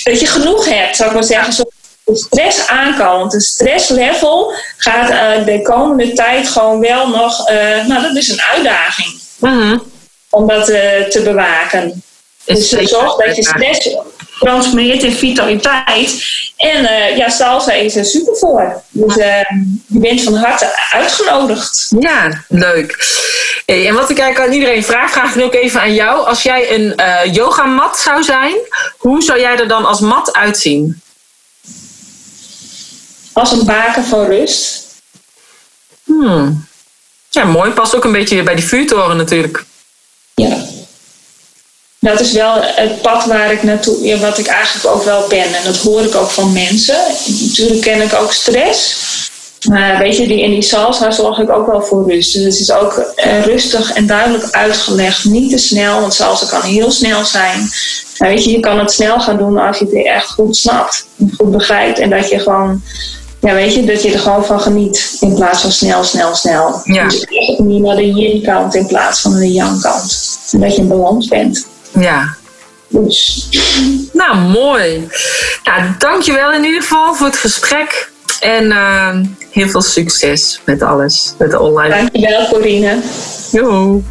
dat 0.03 0.21
je 0.21 0.27
genoeg 0.27 0.69
hebt, 0.69 0.97
zou 0.97 1.09
ik 1.09 1.15
maar 1.15 1.25
zeggen. 1.25 1.53
Zodat 1.53 1.73
de 2.05 2.17
stress 2.17 2.67
aan 2.67 2.97
kan. 2.97 3.19
Want 3.19 3.31
de 3.31 3.41
stresslevel 3.41 4.53
gaat 4.77 5.11
uh, 5.11 5.45
de 5.45 5.63
komende 5.63 6.13
tijd 6.13 6.49
gewoon 6.49 6.81
wel 6.81 7.09
nog, 7.09 7.51
uh, 7.51 7.87
nou 7.87 8.03
dat 8.03 8.17
is 8.17 8.29
een 8.29 8.43
uitdaging. 8.43 9.21
Mm-hmm. 9.39 9.83
Om 10.31 10.47
dat 10.47 10.67
te 10.67 11.21
bewaken. 11.25 12.03
Dus 12.45 12.69
zorg 12.69 13.17
dat 13.17 13.37
je 13.37 13.45
stress 13.45 13.97
transformeert 14.43 15.03
in 15.03 15.13
vitaliteit. 15.13 16.25
En 16.57 16.83
uh, 16.83 17.17
ja, 17.17 17.29
salsa 17.29 17.73
is 17.73 17.97
er 17.97 18.05
super 18.05 18.37
voor. 18.37 18.83
Dus 18.89 19.17
uh, 19.17 19.41
je 19.87 19.99
bent 19.99 20.23
van 20.23 20.35
harte 20.35 20.89
uitgenodigd. 20.91 21.95
Ja, 21.99 22.45
leuk. 22.49 23.21
Hey, 23.67 23.89
en 23.89 23.95
wat 23.95 24.11
ik 24.11 24.19
eigenlijk 24.19 24.49
aan 24.51 24.59
iedereen 24.61 24.85
vraag, 24.85 25.11
vraag 25.11 25.29
ik 25.29 25.35
nu 25.35 25.43
ook 25.43 25.55
even 25.55 25.81
aan 25.81 25.95
jou. 25.95 26.27
Als 26.27 26.43
jij 26.43 26.75
een 26.75 26.95
uh, 26.97 27.35
yogamat 27.35 27.99
zou 27.99 28.23
zijn, 28.23 28.55
hoe 28.99 29.23
zou 29.23 29.41
jij 29.41 29.57
er 29.57 29.69
dan 29.69 29.85
als 29.85 30.01
mat 30.01 30.33
uitzien? 30.33 31.03
Als 33.33 33.53
een 33.53 33.65
baken 33.65 34.05
van 34.05 34.27
rust. 34.27 34.87
Hmm. 36.05 36.67
Ja, 37.31 37.45
mooi. 37.45 37.71
Past 37.71 37.97
ook 37.97 38.05
een 38.05 38.13
beetje 38.13 38.43
bij 38.43 38.55
die 38.55 38.65
vuurtoren 38.65 39.17
natuurlijk. 39.17 39.65
Ja. 40.35 40.72
Dat 42.03 42.21
is 42.21 42.33
wel 42.33 42.55
het 42.61 43.03
pad 43.03 43.25
waar 43.25 43.53
ik 43.53 43.63
naartoe, 43.63 44.03
ja, 44.03 44.19
wat 44.19 44.39
ik 44.39 44.47
eigenlijk 44.47 44.95
ook 44.97 45.05
wel 45.05 45.27
ben. 45.29 45.55
En 45.55 45.65
dat 45.65 45.77
hoor 45.77 46.03
ik 46.03 46.15
ook 46.15 46.31
van 46.31 46.53
mensen. 46.53 46.97
Natuurlijk 47.27 47.81
ken 47.81 48.01
ik 48.01 48.15
ook 48.15 48.33
stress. 48.33 48.97
Maar 49.69 49.99
weet 49.99 50.17
je, 50.17 50.27
die, 50.27 50.41
in 50.41 50.51
die 50.51 50.63
salsa 50.63 51.11
zorg 51.11 51.39
ik 51.39 51.51
ook 51.51 51.67
wel 51.67 51.83
voor 51.83 52.11
rust. 52.11 52.33
Dus 52.33 52.45
het 52.45 52.59
is 52.59 52.73
ook 52.73 53.13
uh, 53.17 53.45
rustig 53.45 53.93
en 53.93 54.07
duidelijk 54.07 54.51
uitgelegd. 54.51 55.25
Niet 55.25 55.51
te 55.51 55.59
snel, 55.59 56.01
want 56.01 56.15
salsa 56.15 56.47
kan 56.47 56.63
heel 56.63 56.91
snel 56.91 57.25
zijn. 57.25 57.71
Maar 58.19 58.29
weet 58.29 58.45
je, 58.45 58.51
je 58.51 58.61
kan 58.61 58.79
het 58.79 58.93
snel 58.93 59.21
gaan 59.21 59.39
doen 59.39 59.59
als 59.59 59.79
je 59.79 59.85
het 59.85 60.07
echt 60.07 60.31
goed 60.31 60.57
snapt. 60.57 61.07
Goed 61.37 61.51
begrijpt. 61.51 61.99
En 61.99 62.11
dat 62.11 62.29
je 62.29 62.39
gewoon 62.39 62.83
ja, 63.41 63.55
weet 63.55 63.75
je, 63.75 63.85
dat 63.85 64.03
je 64.03 64.13
er 64.13 64.19
gewoon 64.19 64.45
van 64.45 64.61
geniet. 64.61 65.17
In 65.21 65.35
plaats 65.35 65.61
van 65.61 65.73
snel, 65.73 66.05
snel, 66.05 66.35
snel. 66.35 66.81
Ja. 66.85 67.09
Dus 67.09 67.25
echt 67.25 67.59
meer 67.59 67.81
naar 67.81 67.97
de 67.97 68.13
yin-kant 68.13 68.75
in 68.75 68.87
plaats 68.87 69.21
van 69.21 69.35
de 69.35 69.53
yang-kant. 69.53 70.39
En 70.51 70.61
dat 70.61 70.75
je 70.75 70.81
in 70.81 70.89
balans 70.89 71.29
bent. 71.29 71.67
Ja. 71.93 72.37
Dus. 72.89 73.49
Nou, 74.13 74.37
mooi. 74.37 75.09
Nou, 75.65 75.83
dankjewel 75.99 76.53
in 76.53 76.65
ieder 76.65 76.83
geval 76.83 77.15
voor 77.15 77.27
het 77.27 77.37
gesprek. 77.37 78.11
En 78.41 78.65
uh, 78.65 79.09
heel 79.51 79.69
veel 79.69 79.83
succes 79.83 80.61
met 80.65 80.83
alles, 80.83 81.35
met 81.39 81.51
de 81.51 81.61
online. 81.61 81.97
Dankjewel, 81.97 82.49
Corine. 82.49 83.03
Jo. 83.53 84.03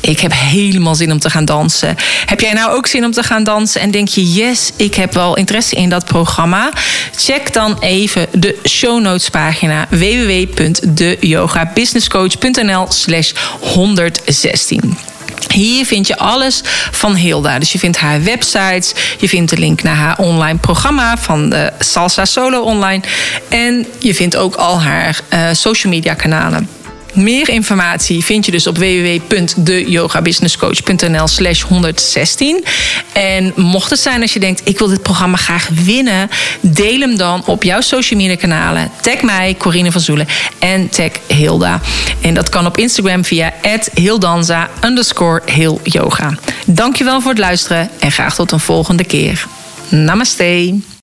Ik 0.00 0.20
heb 0.20 0.32
helemaal 0.34 0.94
zin 0.94 1.12
om 1.12 1.18
te 1.18 1.30
gaan 1.30 1.44
dansen. 1.44 1.96
Heb 2.26 2.40
jij 2.40 2.52
nou 2.52 2.76
ook 2.76 2.86
zin 2.86 3.04
om 3.04 3.12
te 3.12 3.22
gaan 3.22 3.44
dansen 3.44 3.80
en 3.80 3.90
denk 3.90 4.08
je, 4.08 4.32
yes, 4.32 4.72
ik 4.76 4.94
heb 4.94 5.14
wel 5.14 5.36
interesse 5.36 5.76
in 5.76 5.88
dat 5.88 6.04
programma? 6.04 6.72
Check 7.16 7.52
dan 7.52 7.76
even 7.80 8.26
de 8.32 8.58
show 8.68 9.00
notes 9.00 9.28
pagina 9.28 9.86
www.deyogabusinesscoach.nl 9.90 12.86
slash 12.88 13.32
116. 13.60 15.15
Hier 15.48 15.86
vind 15.86 16.06
je 16.06 16.18
alles 16.18 16.60
van 16.90 17.14
Hilda. 17.14 17.58
Dus 17.58 17.72
je 17.72 17.78
vindt 17.78 17.96
haar 17.96 18.22
websites, 18.22 18.94
je 19.18 19.28
vindt 19.28 19.50
de 19.50 19.58
link 19.58 19.82
naar 19.82 19.96
haar 19.96 20.18
online 20.18 20.58
programma 20.58 21.18
van 21.18 21.50
de 21.50 21.72
Salsa 21.78 22.24
Solo 22.24 22.60
Online. 22.60 23.02
En 23.48 23.86
je 23.98 24.14
vindt 24.14 24.36
ook 24.36 24.54
al 24.54 24.82
haar 24.82 25.20
uh, 25.32 25.48
social 25.52 25.92
media 25.92 26.14
kanalen. 26.14 26.75
Meer 27.16 27.48
informatie 27.48 28.24
vind 28.24 28.44
je 28.44 28.50
dus 28.50 28.66
op 28.66 28.78
www.deyogabusinesscoach.nl 28.78 31.28
slash 31.28 31.62
116. 31.62 32.64
En 33.12 33.52
mocht 33.56 33.90
het 33.90 34.00
zijn 34.00 34.22
als 34.22 34.32
je 34.32 34.38
denkt, 34.38 34.60
ik 34.64 34.78
wil 34.78 34.88
dit 34.88 35.02
programma 35.02 35.36
graag 35.36 35.68
winnen... 35.84 36.30
deel 36.60 37.00
hem 37.00 37.16
dan 37.16 37.42
op 37.46 37.62
jouw 37.62 37.80
social 37.80 38.20
media 38.20 38.36
kanalen. 38.36 38.90
Tag 39.00 39.22
mij, 39.22 39.54
Corine 39.58 39.92
van 39.92 40.00
Zoelen, 40.00 40.26
en 40.58 40.88
tag 40.88 41.10
Hilda. 41.26 41.80
En 42.20 42.34
dat 42.34 42.48
kan 42.48 42.66
op 42.66 42.76
Instagram 42.76 43.24
via 43.24 43.52
hildanza 43.94 44.70
underscore 44.84 45.42
hilyoga. 45.52 46.34
Dankjewel 46.66 47.20
voor 47.20 47.30
het 47.30 47.40
luisteren 47.40 47.90
en 47.98 48.12
graag 48.12 48.34
tot 48.34 48.52
een 48.52 48.60
volgende 48.60 49.04
keer. 49.04 49.46
Namaste. 49.88 50.94